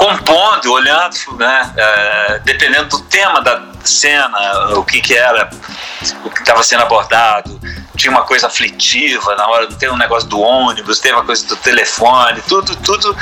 compondo, 0.00 0.72
olhando, 0.72 1.14
né, 1.38 1.72
é, 1.76 2.40
dependendo 2.42 2.88
do 2.88 3.00
tema 3.02 3.42
da 3.42 3.62
cena, 3.84 4.74
o 4.74 4.82
que, 4.82 4.98
que 4.98 5.14
era, 5.14 5.50
o 6.24 6.30
que 6.30 6.40
estava 6.40 6.62
sendo 6.62 6.82
abordado. 6.84 7.60
Tinha 7.96 8.10
uma 8.10 8.22
coisa 8.22 8.46
aflitiva 8.46 9.34
na 9.36 9.46
hora, 9.46 9.66
tem 9.74 9.90
um 9.90 9.98
negócio 9.98 10.26
do 10.26 10.40
ônibus, 10.40 11.00
tem 11.00 11.12
uma 11.12 11.22
coisa 11.22 11.46
do 11.46 11.56
telefone, 11.56 12.40
tudo, 12.48 12.74
tudo, 12.76 13.14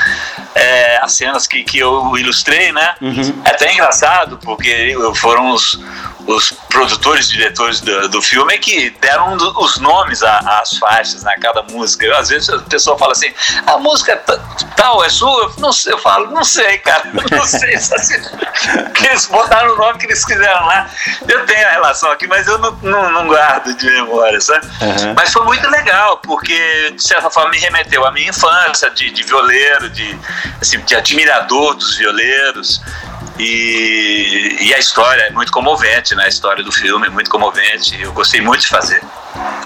é, 0.55 0.97
as 1.03 1.11
cenas 1.11 1.45
que, 1.47 1.65
que 1.65 1.79
eu 1.79 2.17
ilustrei, 2.17 2.71
né? 2.71 2.95
Uhum. 3.01 3.41
É 3.43 3.49
até 3.49 3.73
engraçado, 3.73 4.37
porque 4.37 4.95
foram 5.15 5.51
os, 5.51 5.77
os 6.27 6.51
produtores 6.69 7.27
e 7.27 7.33
diretores 7.33 7.81
do, 7.81 8.09
do 8.09 8.21
filme 8.21 8.57
que 8.59 8.89
deram 9.01 9.35
os 9.35 9.77
nomes 9.79 10.21
às 10.23 10.77
faixas, 10.77 11.23
né, 11.23 11.35
cada 11.41 11.63
música. 11.63 12.05
Eu, 12.05 12.17
às 12.17 12.29
vezes 12.29 12.49
a 12.49 12.59
pessoa 12.59 12.97
fala 12.97 13.13
assim, 13.13 13.31
a 13.65 13.77
música 13.77 14.15
tal 14.75 15.03
é 15.03 15.09
sua? 15.09 15.43
Eu, 15.43 15.53
não 15.57 15.71
sei, 15.71 15.93
eu 15.93 15.97
falo, 15.97 16.27
não 16.31 16.43
sei, 16.43 16.77
cara, 16.79 17.03
não 17.31 17.45
sei. 17.45 17.75
Assim, 17.75 18.21
que 18.93 19.07
eles 19.07 19.25
botaram 19.25 19.73
o 19.73 19.77
nome 19.77 19.99
que 19.99 20.05
eles 20.05 20.23
quiseram 20.25 20.65
lá. 20.65 20.89
Eu 21.27 21.45
tenho 21.45 21.67
a 21.67 21.71
relação 21.71 22.11
aqui, 22.11 22.27
mas 22.27 22.47
eu 22.47 22.57
não, 22.57 22.71
não, 22.81 23.11
não 23.11 23.27
guardo 23.27 23.73
de 23.73 23.85
memória, 23.85 24.39
sabe? 24.41 24.65
Uhum. 24.65 25.13
Mas 25.15 25.31
foi 25.31 25.43
muito 25.45 25.67
legal, 25.69 26.17
porque 26.17 26.91
de 26.91 27.03
certa 27.03 27.29
forma 27.29 27.51
me 27.51 27.57
remeteu 27.57 28.05
à 28.05 28.11
minha 28.11 28.29
infância 28.29 28.89
de, 28.91 29.11
de 29.11 29.23
violeiro, 29.23 29.89
de, 29.89 30.19
assim, 30.61 30.79
de 30.81 30.95
admirador 30.95 31.75
dos 31.75 31.97
violeiros. 31.97 32.81
E, 33.39 34.57
e, 34.59 34.73
a 34.73 34.77
história 34.77 35.21
é 35.23 35.31
muito 35.31 35.49
comovente, 35.49 36.13
né? 36.13 36.25
A 36.25 36.27
história 36.27 36.61
do 36.61 36.71
filme 36.73 37.07
é 37.07 37.09
muito 37.09 37.29
comovente. 37.29 37.97
Eu 38.01 38.11
gostei 38.11 38.41
muito 38.41 38.61
de 38.61 38.67
fazer. 38.67 39.01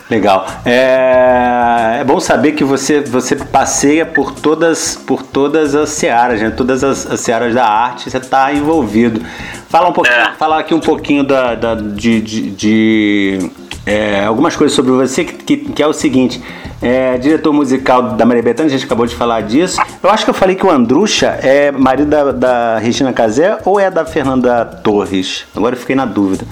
Legal. 0.10 0.46
É, 0.64 1.98
é 2.02 2.04
bom 2.04 2.20
saber 2.20 2.52
que 2.52 2.64
você, 2.64 3.02
você 3.02 3.36
passeia 3.36 4.06
por 4.06 4.32
todas, 4.32 4.96
por 4.96 5.24
todas 5.24 5.74
as 5.74 5.90
searas, 5.90 6.40
né? 6.40 6.52
Todas 6.52 6.84
as, 6.84 7.10
as 7.10 7.20
searas 7.20 7.56
da 7.56 7.66
arte, 7.66 8.12
você 8.12 8.18
está 8.18 8.54
envolvido. 8.54 9.26
Fala 9.70 9.90
um 9.90 9.94
pouquinho, 9.94 10.16
é. 10.16 10.34
fala 10.38 10.60
aqui 10.60 10.76
um 10.76 10.80
pouquinho 10.80 11.24
da, 11.24 11.56
da 11.56 11.74
de, 11.74 12.22
de, 12.22 12.52
de 12.52 13.52
é, 13.86 14.26
algumas 14.26 14.56
coisas 14.56 14.76
sobre 14.76 14.92
você, 14.92 15.26
que, 15.26 15.34
que, 15.34 15.58
que 15.74 15.84
é 15.84 15.88
o 15.88 15.94
seguinte 15.94 16.42
é, 16.84 17.18
diretor 17.18 17.54
musical 17.54 18.12
da 18.12 18.26
Maria 18.26 18.44
Bethânia, 18.44 18.68
a 18.68 18.78
gente 18.78 18.86
acabou 18.86 19.06
de 19.06 19.16
falar 19.16 19.42
disso. 19.42 19.82
Eu 20.02 20.10
acho 20.10 20.26
que 20.26 20.30
eu 20.30 20.34
falei 20.34 20.56
que 20.56 20.66
o 20.66 20.70
Andrucha 20.70 21.28
é 21.42 21.72
marido 21.72 22.10
da, 22.10 22.32
da 22.34 22.78
Regina 22.78 23.14
Casé 23.14 23.58
ou 23.64 23.80
é 23.80 23.90
da 23.90 24.06
Fernanda 24.06 24.66
Torres? 24.66 25.46
Agora 25.56 25.76
eu 25.76 25.80
fiquei 25.80 25.96
na 25.96 26.06
dúvida. 26.06 26.46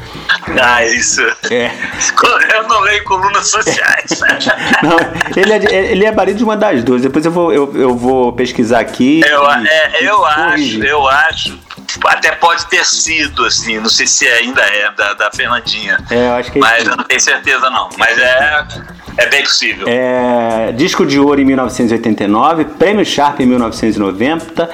Ah, 0.61 0.85
isso. 0.85 1.21
É. 1.49 1.71
Eu 2.55 2.67
não 2.67 2.79
leio 2.81 3.03
colunas 3.03 3.49
sociais. 3.49 4.21
não, 4.83 4.97
ele, 5.35 5.53
é, 5.53 5.91
ele 5.91 6.05
é 6.05 6.11
marido 6.11 6.37
de 6.37 6.43
uma 6.43 6.55
das 6.55 6.83
duas. 6.83 7.01
Depois 7.01 7.25
eu 7.25 7.31
vou, 7.31 7.51
eu, 7.51 7.71
eu 7.75 7.95
vou 7.95 8.33
pesquisar 8.33 8.79
aqui. 8.79 9.21
Eu, 9.27 9.43
e, 9.43 9.67
é, 9.67 10.07
eu 10.07 10.25
acho, 10.25 10.83
eu 10.83 11.07
acho 11.07 11.57
até 12.05 12.31
pode 12.31 12.65
ter 12.67 12.85
sido, 12.85 13.45
assim, 13.45 13.79
não 13.79 13.89
sei 13.89 14.07
se 14.07 14.27
ainda 14.27 14.61
é 14.61 14.91
da, 14.91 15.13
da 15.13 15.31
Fernandinha. 15.31 15.97
É, 16.09 16.27
eu 16.27 16.33
acho 16.33 16.51
que 16.51 16.59
é 16.59 16.61
Mas 16.61 16.87
eu 16.87 16.95
não 16.95 17.03
tenho 17.03 17.19
certeza, 17.19 17.69
não. 17.69 17.89
Mas 17.97 18.17
é, 18.17 18.67
é 19.17 19.25
bem 19.27 19.43
possível. 19.43 19.87
É, 19.87 20.71
disco 20.71 21.05
de 21.05 21.19
ouro 21.19 21.39
em 21.41 21.45
1989, 21.45 22.65
prêmio 22.65 23.05
Sharp 23.05 23.39
em 23.39 23.45
1990. 23.45 24.69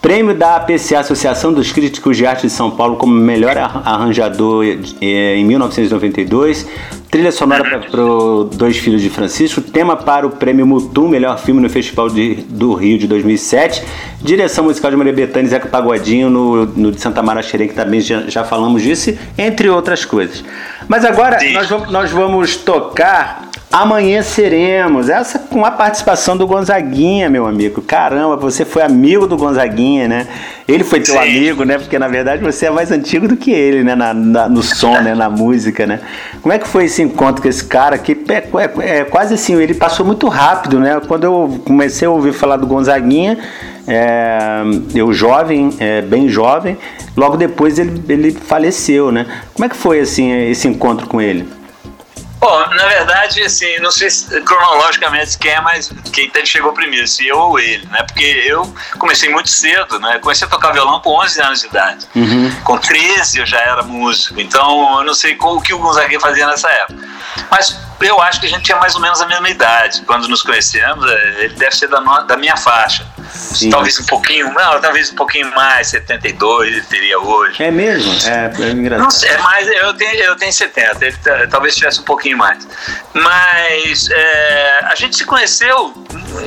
Prêmio 0.00 0.34
da 0.34 0.56
APCA, 0.56 1.00
Associação 1.00 1.52
dos 1.52 1.72
Críticos 1.72 2.16
de 2.16 2.24
Arte 2.24 2.42
de 2.46 2.52
São 2.52 2.70
Paulo, 2.70 2.96
como 2.96 3.12
melhor 3.12 3.56
arranjador 3.56 4.64
é, 5.00 5.36
em 5.36 5.44
1992. 5.44 6.66
Trilha 7.10 7.32
sonora 7.32 7.64
para 7.64 8.02
Dois 8.54 8.76
Filhos 8.76 9.00
de 9.00 9.08
Francisco. 9.08 9.60
Tema 9.60 9.96
para 9.96 10.26
o 10.26 10.30
Prêmio 10.30 10.66
Mutum, 10.66 11.08
melhor 11.08 11.38
filme 11.38 11.60
no 11.60 11.68
Festival 11.68 12.10
de, 12.10 12.34
do 12.48 12.74
Rio 12.74 12.98
de 12.98 13.08
2007. 13.08 13.82
Direção 14.20 14.64
musical 14.64 14.90
de 14.90 14.96
Maria 14.96 15.12
Bethânia 15.12 15.46
e 15.46 15.50
Zeca 15.50 15.68
Pagodinho 15.68 16.28
no, 16.28 16.66
no 16.66 16.92
de 16.92 17.00
Santa 17.00 17.22
Mara 17.22 17.42
Xerém, 17.42 17.68
que 17.68 17.74
também 17.74 18.00
já, 18.00 18.22
já 18.28 18.44
falamos 18.44 18.82
disso, 18.82 19.16
entre 19.36 19.68
outras 19.70 20.04
coisas. 20.04 20.44
Mas 20.86 21.04
agora 21.04 21.38
nós 21.52 21.90
nós 21.90 22.10
vamos 22.10 22.56
tocar 22.56 23.47
Amanheceremos. 23.70 25.10
Essa 25.10 25.38
com 25.38 25.62
a 25.62 25.70
participação 25.70 26.36
do 26.36 26.46
Gonzaguinha, 26.46 27.28
meu 27.28 27.46
amigo. 27.46 27.82
Caramba, 27.82 28.34
você 28.34 28.64
foi 28.64 28.82
amigo 28.82 29.26
do 29.26 29.36
Gonzaguinha, 29.36 30.08
né? 30.08 30.26
Ele 30.66 30.82
foi 30.82 31.00
teu 31.00 31.14
Sim. 31.14 31.20
amigo, 31.20 31.64
né? 31.64 31.76
Porque 31.76 31.98
na 31.98 32.08
verdade 32.08 32.42
você 32.42 32.66
é 32.66 32.70
mais 32.70 32.90
antigo 32.90 33.28
do 33.28 33.36
que 33.36 33.50
ele, 33.50 33.84
né? 33.84 33.94
Na, 33.94 34.14
na, 34.14 34.48
no 34.48 34.62
som, 34.62 34.98
né? 35.02 35.14
Na 35.14 35.28
música, 35.30 35.86
né? 35.86 36.00
Como 36.40 36.50
é 36.52 36.58
que 36.58 36.66
foi 36.66 36.86
esse 36.86 37.02
encontro 37.02 37.42
com 37.42 37.48
esse 37.48 37.64
cara 37.64 37.98
que 37.98 38.12
é, 38.28 38.36
é, 38.36 38.98
é, 39.00 39.04
quase 39.04 39.34
assim, 39.34 39.54
ele 39.60 39.74
passou 39.74 40.04
muito 40.04 40.28
rápido, 40.28 40.80
né? 40.80 40.98
Quando 41.06 41.24
eu 41.24 41.60
comecei 41.66 42.08
a 42.08 42.10
ouvir 42.10 42.32
falar 42.32 42.56
do 42.56 42.66
Gonzaguinha, 42.66 43.38
é, 43.86 44.62
eu 44.94 45.12
jovem, 45.12 45.70
é, 45.78 46.00
bem 46.00 46.26
jovem, 46.26 46.78
logo 47.14 47.36
depois 47.36 47.78
ele, 47.78 48.02
ele 48.08 48.32
faleceu, 48.32 49.12
né? 49.12 49.26
Como 49.52 49.66
é 49.66 49.68
que 49.68 49.76
foi 49.76 50.00
assim 50.00 50.32
esse 50.48 50.66
encontro 50.66 51.06
com 51.06 51.20
ele? 51.20 51.57
Bom, 52.38 52.60
na 52.70 52.86
verdade, 52.86 53.42
assim, 53.42 53.78
não 53.80 53.90
sei 53.90 54.08
se, 54.10 54.40
cronologicamente 54.42 55.36
quem 55.38 55.50
é 55.50 55.60
mais. 55.60 55.90
quem 56.12 56.30
chegou 56.46 56.72
primeiro, 56.72 57.06
se 57.06 57.26
eu 57.26 57.36
ou 57.36 57.58
ele, 57.58 57.84
né? 57.86 58.02
Porque 58.04 58.44
eu 58.46 58.72
comecei 58.98 59.28
muito 59.28 59.48
cedo, 59.48 59.98
né? 59.98 60.18
Comecei 60.20 60.46
a 60.46 60.50
tocar 60.50 60.72
violão 60.72 61.00
com 61.00 61.10
11 61.20 61.42
anos 61.42 61.60
de 61.60 61.66
idade. 61.66 62.06
Uhum. 62.14 62.54
Com 62.62 62.78
13 62.78 63.40
eu 63.40 63.46
já 63.46 63.58
era 63.58 63.82
músico. 63.82 64.40
Então 64.40 64.98
eu 65.00 65.04
não 65.04 65.14
sei 65.14 65.36
o 65.38 65.60
que 65.60 65.74
o 65.74 65.78
Gonzaguinha 65.78 66.20
fazia 66.20 66.46
nessa 66.46 66.68
época. 66.70 67.08
Mas 67.50 67.76
eu 68.00 68.20
acho 68.20 68.40
que 68.40 68.46
a 68.46 68.48
gente 68.48 68.62
tinha 68.62 68.78
mais 68.78 68.94
ou 68.94 69.00
menos 69.00 69.20
a 69.20 69.26
mesma 69.26 69.48
idade. 69.48 70.02
Quando 70.02 70.28
nos 70.28 70.42
conhecemos, 70.42 71.10
é, 71.10 71.44
ele 71.44 71.54
deve 71.54 71.74
ser 71.74 71.88
da, 71.88 72.00
no, 72.00 72.22
da 72.22 72.36
minha 72.36 72.56
faixa. 72.56 73.06
Sim. 73.32 73.70
Talvez 73.70 73.98
um 74.00 74.06
pouquinho, 74.06 74.52
não, 74.52 74.80
talvez 74.80 75.10
um 75.10 75.14
pouquinho 75.14 75.50
mais, 75.54 75.88
72 75.88 76.68
ele 76.68 76.82
teria 76.82 77.18
hoje. 77.18 77.62
É 77.62 77.70
mesmo? 77.70 78.12
É, 78.26 78.52
é 78.62 78.70
engraçado. 78.70 79.04
Não 79.04 79.10
sei, 79.10 79.30
é 79.30 79.38
mais, 79.38 79.68
eu 79.68 79.94
tenho, 79.94 80.14
eu 80.14 80.36
tenho 80.36 80.52
70, 80.52 81.04
ele 81.04 81.16
talvez 81.48 81.74
tivesse 81.74 82.00
um 82.00 82.04
pouquinho 82.04 82.27
mais. 82.34 82.66
Mas 83.14 84.08
é, 84.10 84.80
a 84.84 84.94
gente 84.94 85.16
se 85.16 85.24
conheceu 85.24 85.94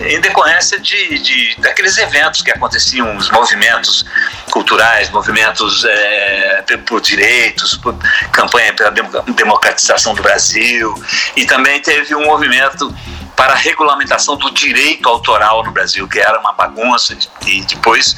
em 0.08 0.20
decorrência 0.20 0.80
de, 0.80 1.20
de, 1.20 1.56
daqueles 1.60 1.98
eventos 1.98 2.42
que 2.42 2.52
aconteciam, 2.52 3.16
os 3.18 3.30
movimentos 3.30 4.06
culturais, 4.52 5.10
movimentos 5.10 5.84
é, 5.86 6.64
por 6.86 7.02
direitos, 7.02 7.78
por 7.78 7.96
campanha 8.32 8.74
pela 8.74 8.92
democratização 8.92 10.14
do 10.14 10.22
Brasil, 10.22 10.94
e 11.36 11.46
também 11.46 11.82
teve 11.82 12.16
um 12.16 12.26
movimento 12.26 12.94
para 13.36 13.54
a 13.54 13.56
regulamentação 13.56 14.38
do 14.38 14.52
direito 14.52 15.10
autoral 15.10 15.64
no 15.64 15.72
Brasil, 15.72 16.08
que 16.08 16.20
era 16.20 16.40
uma 16.40 16.54
bagunça, 16.54 17.18
e 17.46 17.62
depois 17.62 18.16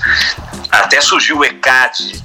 até 0.69 0.99
surgiu 0.99 1.37
o 1.37 1.45
ECAD, 1.45 2.21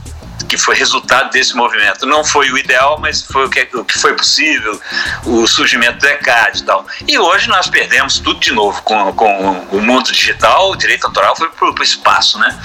que 0.49 0.57
foi 0.57 0.75
resultado 0.75 1.31
desse 1.31 1.55
movimento. 1.55 2.07
Não 2.07 2.25
foi 2.25 2.51
o 2.51 2.59
ideal, 2.59 2.99
mas 2.99 3.23
foi 3.23 3.47
o 3.47 3.51
que, 3.51 3.69
o 3.75 3.85
que 3.85 3.99
foi 3.99 4.15
possível, 4.15 4.81
o 5.25 5.47
surgimento 5.47 5.99
do 5.99 6.07
ECAD 6.07 6.61
e 6.61 6.65
tal. 6.65 6.87
E 7.07 7.19
hoje 7.19 7.49
nós 7.49 7.69
perdemos 7.69 8.19
tudo 8.19 8.41
de 8.41 8.53
novo 8.53 8.81
com, 8.83 9.13
com 9.13 9.67
o 9.71 9.81
mundo 9.81 10.11
digital, 10.11 10.71
o 10.71 10.77
direito 10.77 11.07
autoral 11.07 11.37
foi 11.37 11.51
para 11.51 11.69
o 11.69 11.83
espaço, 11.83 12.39
né? 12.39 12.59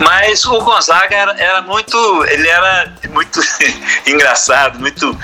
Mas 0.00 0.44
o 0.46 0.58
Gonzaga 0.60 1.14
era, 1.14 1.32
era 1.38 1.62
muito, 1.62 2.24
ele 2.28 2.48
era 2.48 2.94
muito 3.10 3.40
engraçado, 4.06 4.78
muito 4.80 5.18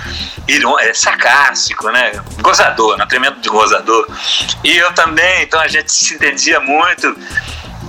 é, 0.80 0.94
sarcástico, 0.94 1.90
né? 1.90 2.12
Gozador, 2.40 2.98
né? 2.98 3.06
tremendo 3.06 3.40
de 3.40 3.48
gozador. 3.48 4.06
E 4.62 4.76
eu 4.76 4.92
também, 4.92 5.42
então 5.42 5.60
a 5.60 5.68
gente 5.68 5.90
se 5.90 6.14
entendia 6.14 6.60
muito. 6.60 7.16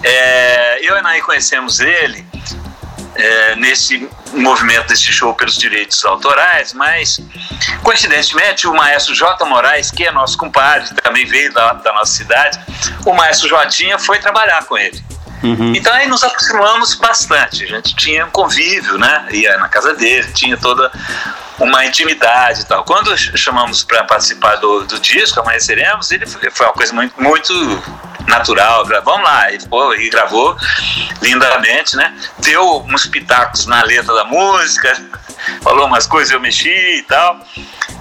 É, 0.04 0.88
eu 0.88 0.96
e 0.96 1.00
Anaí 1.00 1.22
conhecemos 1.22 1.80
ele 1.80 2.26
é, 3.16 3.56
nesse 3.56 4.08
movimento 4.34 4.88
desse 4.88 5.12
show 5.12 5.34
pelos 5.34 5.58
direitos 5.58 6.04
autorais, 6.06 6.74
mas 6.74 7.20
coincidentemente 7.82 8.68
o 8.68 8.74
maestro 8.74 9.16
J. 9.16 9.46
Moraes, 9.46 9.92
que 9.92 10.06
é 10.06 10.12
nosso 10.12 10.38
compadre, 10.38 10.94
também 11.02 11.26
veio 11.26 11.54
da, 11.54 11.74
da 11.74 11.94
nossa 11.94 12.12
cidade, 12.12 12.60
o 13.06 13.14
maestro 13.14 13.48
Jotinha 13.48 13.98
foi 13.98 14.20
trabalhar 14.20 14.66
com 14.66 14.78
ele. 14.78 15.04
Uhum. 15.44 15.76
Então 15.76 15.94
aí 15.94 16.08
nos 16.08 16.24
aproximamos 16.24 16.96
bastante. 16.96 17.64
A 17.66 17.68
gente 17.68 17.96
tinha 17.96 18.26
um 18.26 18.32
convívio, 18.32 18.98
né? 18.98 19.28
Ia 19.32 19.58
na 19.58 19.70
casa 19.70 19.94
dele, 19.94 20.28
tinha 20.34 20.58
toda 20.58 20.92
uma 21.60 21.86
intimidade 21.86 22.62
e 22.62 22.66
tal. 22.66 22.84
Quando 22.84 23.16
chamamos 23.18 23.84
para 23.84 24.04
participar 24.04 24.56
do, 24.56 24.84
do 24.86 25.00
disco, 25.00 25.40
Amanheceremos, 25.40 26.12
ele 26.12 26.26
foi, 26.26 26.66
uma 26.66 26.74
coisa 26.74 26.94
muito, 26.94 27.22
muito 27.22 27.54
natural. 28.28 28.86
Vamos 29.04 29.24
lá, 29.24 29.52
e, 29.52 29.60
pô, 29.68 29.94
e 29.96 30.10
gravou 30.10 30.56
lindamente, 31.22 31.96
né? 31.96 32.14
Deu 32.40 32.84
uns 32.88 33.06
pitacos 33.08 33.66
na 33.66 33.84
letra 33.84 34.14
da 34.14 34.26
música, 34.26 34.96
falou 35.62 35.86
umas 35.88 36.06
coisas, 36.06 36.32
eu 36.32 36.40
mexi 36.40 36.70
e 36.70 37.04
tal. 37.04 37.40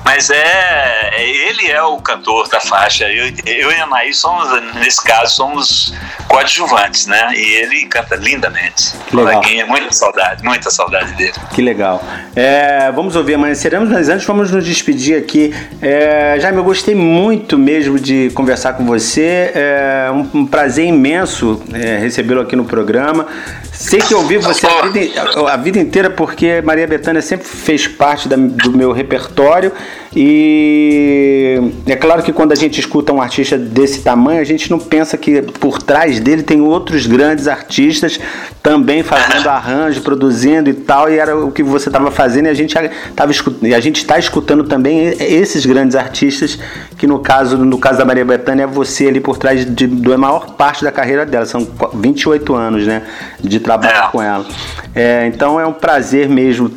Mas 0.04 0.28
é, 0.28 1.10
é, 1.14 1.30
ele 1.48 1.66
é 1.70 1.82
o 1.82 1.96
cantor 1.96 2.46
da 2.48 2.60
faixa. 2.60 3.04
Eu, 3.04 3.32
eu 3.46 3.72
e 3.72 3.74
a 3.74 3.84
Anaí 3.84 4.12
somos, 4.12 4.46
nesse 4.74 5.02
caso, 5.02 5.34
somos 5.34 5.94
coadjuvantes, 6.28 7.06
né? 7.06 7.32
E 7.34 7.54
ele 7.56 7.86
canta 7.86 8.14
lindamente. 8.16 8.92
Legal. 9.12 9.42
muita 9.66 9.92
saudade, 9.92 10.44
muita 10.44 10.70
saudade 10.70 11.12
dele. 11.12 11.32
Que 11.54 11.62
legal. 11.62 12.04
É, 12.36 12.92
vamos 12.92 13.16
ouvir 13.16 13.34
Amanheceremos, 13.34 13.88
mas 13.88 14.10
antes 14.10 14.26
vamos 14.26 14.50
nos 14.50 14.64
despedir 14.64 15.16
aqui. 15.16 15.54
É, 15.80 16.36
Jaime, 16.38 16.58
eu 16.58 16.64
gostei 16.64 16.94
muito 16.94 17.56
mesmo 17.56 17.98
de 17.98 18.30
conversar 18.34 18.74
com 18.74 18.84
você. 18.84 19.52
É 19.54 20.10
um, 20.14 20.28
um 20.32 20.46
prazer 20.46 20.86
imenso 20.86 21.62
é, 21.72 21.98
recebê-lo 21.98 22.40
aqui 22.40 22.56
no 22.56 22.64
programa. 22.64 23.26
Sei 23.72 24.00
que 24.00 24.14
ouvi 24.14 24.38
você 24.38 24.66
a 24.66 24.86
vida, 24.86 25.22
a 25.50 25.56
vida 25.56 25.78
inteira 25.78 26.08
porque 26.08 26.62
Maria 26.62 26.86
Bethânia 26.86 27.20
sempre 27.20 27.46
fez 27.46 27.86
parte 27.86 28.28
da, 28.28 28.36
do 28.36 28.76
meu 28.76 28.92
repertório 28.92 29.72
e 30.16 31.72
é 31.86 31.96
claro 31.96 32.22
que 32.22 32.32
quando 32.32 32.52
a 32.52 32.54
gente 32.54 32.78
escuta 32.78 33.12
um 33.12 33.20
artista 33.20 33.58
desse 33.58 34.00
tamanho, 34.00 34.40
a 34.40 34.44
gente 34.44 34.70
não 34.70 34.78
pensa 34.78 35.16
que 35.16 35.42
por 35.42 35.82
trás 35.82 36.20
dele 36.20 36.42
tem 36.42 36.60
outros 36.60 37.06
grandes 37.06 37.48
artistas 37.48 38.20
também 38.62 39.02
fazendo 39.02 39.48
arranjo, 39.48 40.00
produzindo 40.02 40.70
e 40.70 40.74
tal, 40.74 41.10
e 41.10 41.18
era 41.18 41.36
o 41.36 41.50
que 41.50 41.62
você 41.62 41.88
estava 41.88 42.12
fazendo 42.12 42.46
e 42.46 42.48
a 42.48 42.54
gente 42.54 42.74
tava 43.16 43.32
a 43.74 43.80
gente 43.80 43.96
está 43.96 44.18
escutando 44.18 44.64
também 44.64 45.08
esses 45.18 45.66
grandes 45.66 45.96
artistas 45.96 46.58
que 46.96 47.06
no 47.06 47.18
caso 47.18 47.58
no 47.58 47.78
caso 47.78 47.98
da 47.98 48.04
Maria 48.04 48.24
Bethânia 48.24 48.64
é 48.64 48.66
você 48.66 49.08
ali 49.08 49.20
por 49.20 49.36
trás 49.36 49.64
de, 49.64 49.86
da 49.86 50.16
maior 50.16 50.52
parte 50.52 50.84
da 50.84 50.92
carreira 50.92 51.26
dela, 51.26 51.44
são 51.44 51.66
28 51.92 52.54
anos, 52.54 52.86
né, 52.86 53.02
de 53.40 53.58
trabalho 53.58 53.96
é. 53.96 54.10
com 54.10 54.22
ela. 54.22 54.46
É, 54.94 55.26
então 55.26 55.58
é 55.58 55.66
um 55.66 55.72
prazer 55.72 56.28
mesmo 56.28 56.70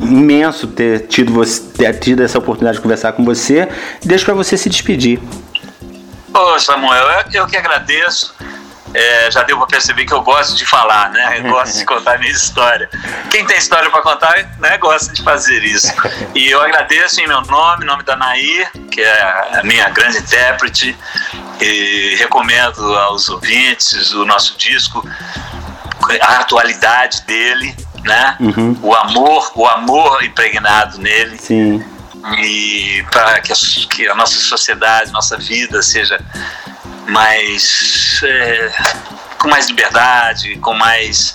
imenso 0.00 0.66
ter 0.66 1.06
tido, 1.06 1.32
você, 1.32 1.60
ter 1.76 1.98
tido 1.98 2.22
essa 2.22 2.38
oportunidade 2.38 2.76
de 2.76 2.82
conversar 2.82 3.12
com 3.12 3.24
você. 3.24 3.68
Deixo 4.04 4.24
para 4.24 4.34
você 4.34 4.56
se 4.56 4.68
despedir. 4.68 5.20
Ô 6.34 6.58
Samuel, 6.58 7.04
eu, 7.04 7.42
eu 7.42 7.46
que 7.46 7.56
agradeço. 7.56 8.34
É, 8.94 9.30
já 9.30 9.42
deu 9.42 9.56
para 9.56 9.66
perceber 9.66 10.04
que 10.04 10.12
eu 10.12 10.20
gosto 10.20 10.54
de 10.54 10.66
falar, 10.66 11.10
né? 11.10 11.38
Eu 11.38 11.44
gosto 11.44 11.78
de 11.78 11.84
contar 11.86 12.18
minha 12.18 12.30
história. 12.30 12.90
Quem 13.30 13.46
tem 13.46 13.56
história 13.56 13.88
para 13.90 14.02
contar, 14.02 14.34
né, 14.58 14.76
gosta 14.76 15.12
de 15.14 15.22
fazer 15.22 15.64
isso. 15.64 15.92
E 16.34 16.50
eu 16.50 16.60
agradeço 16.60 17.20
em 17.20 17.26
meu 17.26 17.40
nome, 17.42 17.84
em 17.84 17.86
nome 17.86 18.02
da 18.02 18.16
Nair, 18.16 18.70
que 18.90 19.00
é 19.00 19.58
a 19.58 19.62
minha 19.64 19.88
grande 19.88 20.18
intérprete, 20.18 20.96
e 21.60 22.16
recomendo 22.18 22.82
aos 22.98 23.30
ouvintes 23.30 24.12
o 24.12 24.26
nosso 24.26 24.58
disco, 24.58 25.02
a 26.20 26.36
atualidade 26.40 27.22
dele, 27.22 27.74
né? 28.04 28.36
Uhum. 28.40 28.76
O 28.82 28.94
amor, 28.94 29.52
o 29.54 29.66
amor 29.66 30.22
impregnado 30.24 30.98
nele. 30.98 31.38
Sim. 31.38 31.84
E 32.38 33.04
para 33.10 33.40
que, 33.40 33.52
que, 33.88 34.08
a 34.08 34.14
nossa 34.14 34.38
sociedade, 34.38 35.10
nossa 35.12 35.36
vida 35.36 35.82
seja 35.82 36.20
mais 37.08 38.20
é, 38.22 38.72
com 39.38 39.48
mais 39.48 39.68
liberdade, 39.68 40.56
com 40.58 40.72
mais 40.72 41.34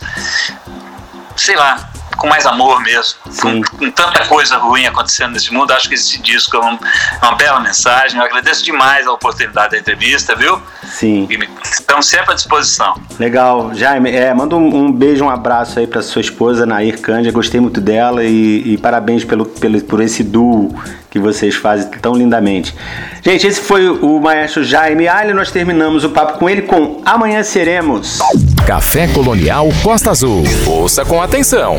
sei 1.36 1.56
lá, 1.56 1.90
com 2.18 2.28
mais 2.28 2.46
amor 2.46 2.82
mesmo. 2.82 3.20
Com, 3.42 3.62
com, 3.62 3.92
tanta 3.92 4.26
coisa 4.26 4.58
ruim 4.58 4.86
acontecendo 4.86 5.34
nesse 5.34 5.54
mundo, 5.54 5.72
acho 5.72 5.88
que 5.88 5.96
esse 5.96 6.22
disco 6.22 6.58
é, 6.58 6.60
um, 6.60 6.74
é, 6.74 7.26
uma 7.26 7.36
bela 7.36 7.60
mensagem. 7.60 8.20
Eu 8.20 8.26
agradeço 8.26 8.64
demais 8.64 9.08
a 9.08 9.14
oportunidade 9.14 9.72
da 9.72 9.78
entrevista, 9.78 10.36
viu? 10.36 10.62
Sim. 10.84 11.28
E 11.30 11.50
estamos 11.64 12.08
sempre 12.08 12.32
à 12.32 12.36
disposição. 12.36 13.00
Legal. 13.20 13.74
Jaime, 13.74 14.12
é, 14.12 14.34
manda 14.34 14.56
um, 14.56 14.86
um, 14.86 14.92
beijo, 14.92 15.24
um 15.24 15.30
abraço 15.30 15.80
aí 15.80 15.88
para 15.88 16.02
sua 16.02 16.22
esposa, 16.22 16.66
Nair 16.66 17.00
Cândia. 17.00 17.32
Gostei 17.32 17.60
muito 17.60 17.80
dela 17.80 18.24
e, 18.24 18.74
e 18.74 18.78
parabéns 18.78 19.24
pelo, 19.24 19.46
pelo, 19.46 19.82
por 19.82 20.02
esse 20.02 20.24
duo 20.24 20.76
que 21.10 21.20
vocês 21.20 21.56
fazem 21.56 21.90
tão 22.02 22.14
lindamente. 22.14 22.76
Gente, 23.22 23.48
esse 23.48 23.62
foi 23.62 23.88
o 23.90 24.20
maestro 24.20 24.64
Jaime 24.64 25.08
Ali. 25.08 25.34
Nós 25.34 25.52
terminamos 25.52 26.04
o 26.04 26.10
papo 26.10 26.38
com 26.38 26.50
ele 26.50 26.64
com 26.64 27.02
Amanhã 27.06 27.44
Seremos. 27.44 28.20
Café 28.68 29.08
Colonial 29.08 29.70
Costa 29.82 30.12
Azul. 30.12 30.44
Ouça 30.68 31.06
com 31.06 31.22
atenção. 31.22 31.78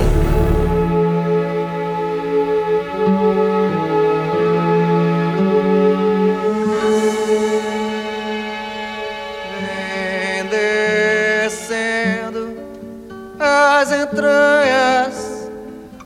as 13.81 13.93
entranhas, 13.93 15.51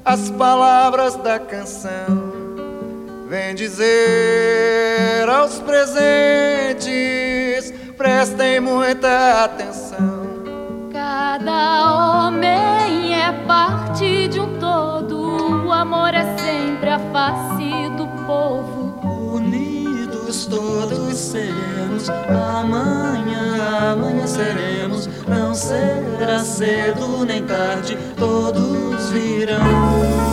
as 0.04 0.30
palavras 0.30 1.14
da 1.14 1.38
canção. 1.38 2.32
Vem 3.28 3.54
dizer 3.54 5.28
aos 5.28 5.60
presentes, 5.60 6.82
prestem 7.96 8.58
muita 8.58 9.44
atenção. 9.44 9.81
Cada 11.32 12.26
homem 12.26 13.18
é 13.18 13.32
parte 13.46 14.28
de 14.28 14.38
um 14.38 14.58
todo, 14.58 15.64
o 15.66 15.72
amor 15.72 16.12
é 16.12 16.26
sempre 16.36 16.90
a 16.90 16.98
face 16.98 17.88
do 17.96 18.06
povo. 18.26 19.00
Unidos 19.32 20.44
todos 20.44 21.16
seremos, 21.16 22.10
amanhã, 22.10 23.92
amanhã 23.92 24.26
seremos. 24.26 25.08
Não 25.26 25.54
será 25.54 26.40
cedo 26.40 27.24
nem 27.24 27.42
tarde, 27.46 27.96
todos 28.18 29.08
virão. 29.08 29.64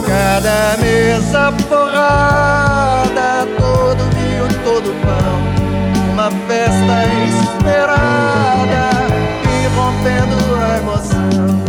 Cada 0.05 0.75
mesa 0.83 1.53
forrada, 1.69 3.47
todo 3.57 4.03
vinho, 4.17 4.49
todo 4.65 4.93
pão, 5.01 6.11
uma 6.11 6.29
festa 6.45 7.05
esperada 7.29 8.98
rompendo 9.99 10.55
a 10.55 10.77
emoção. 10.77 11.68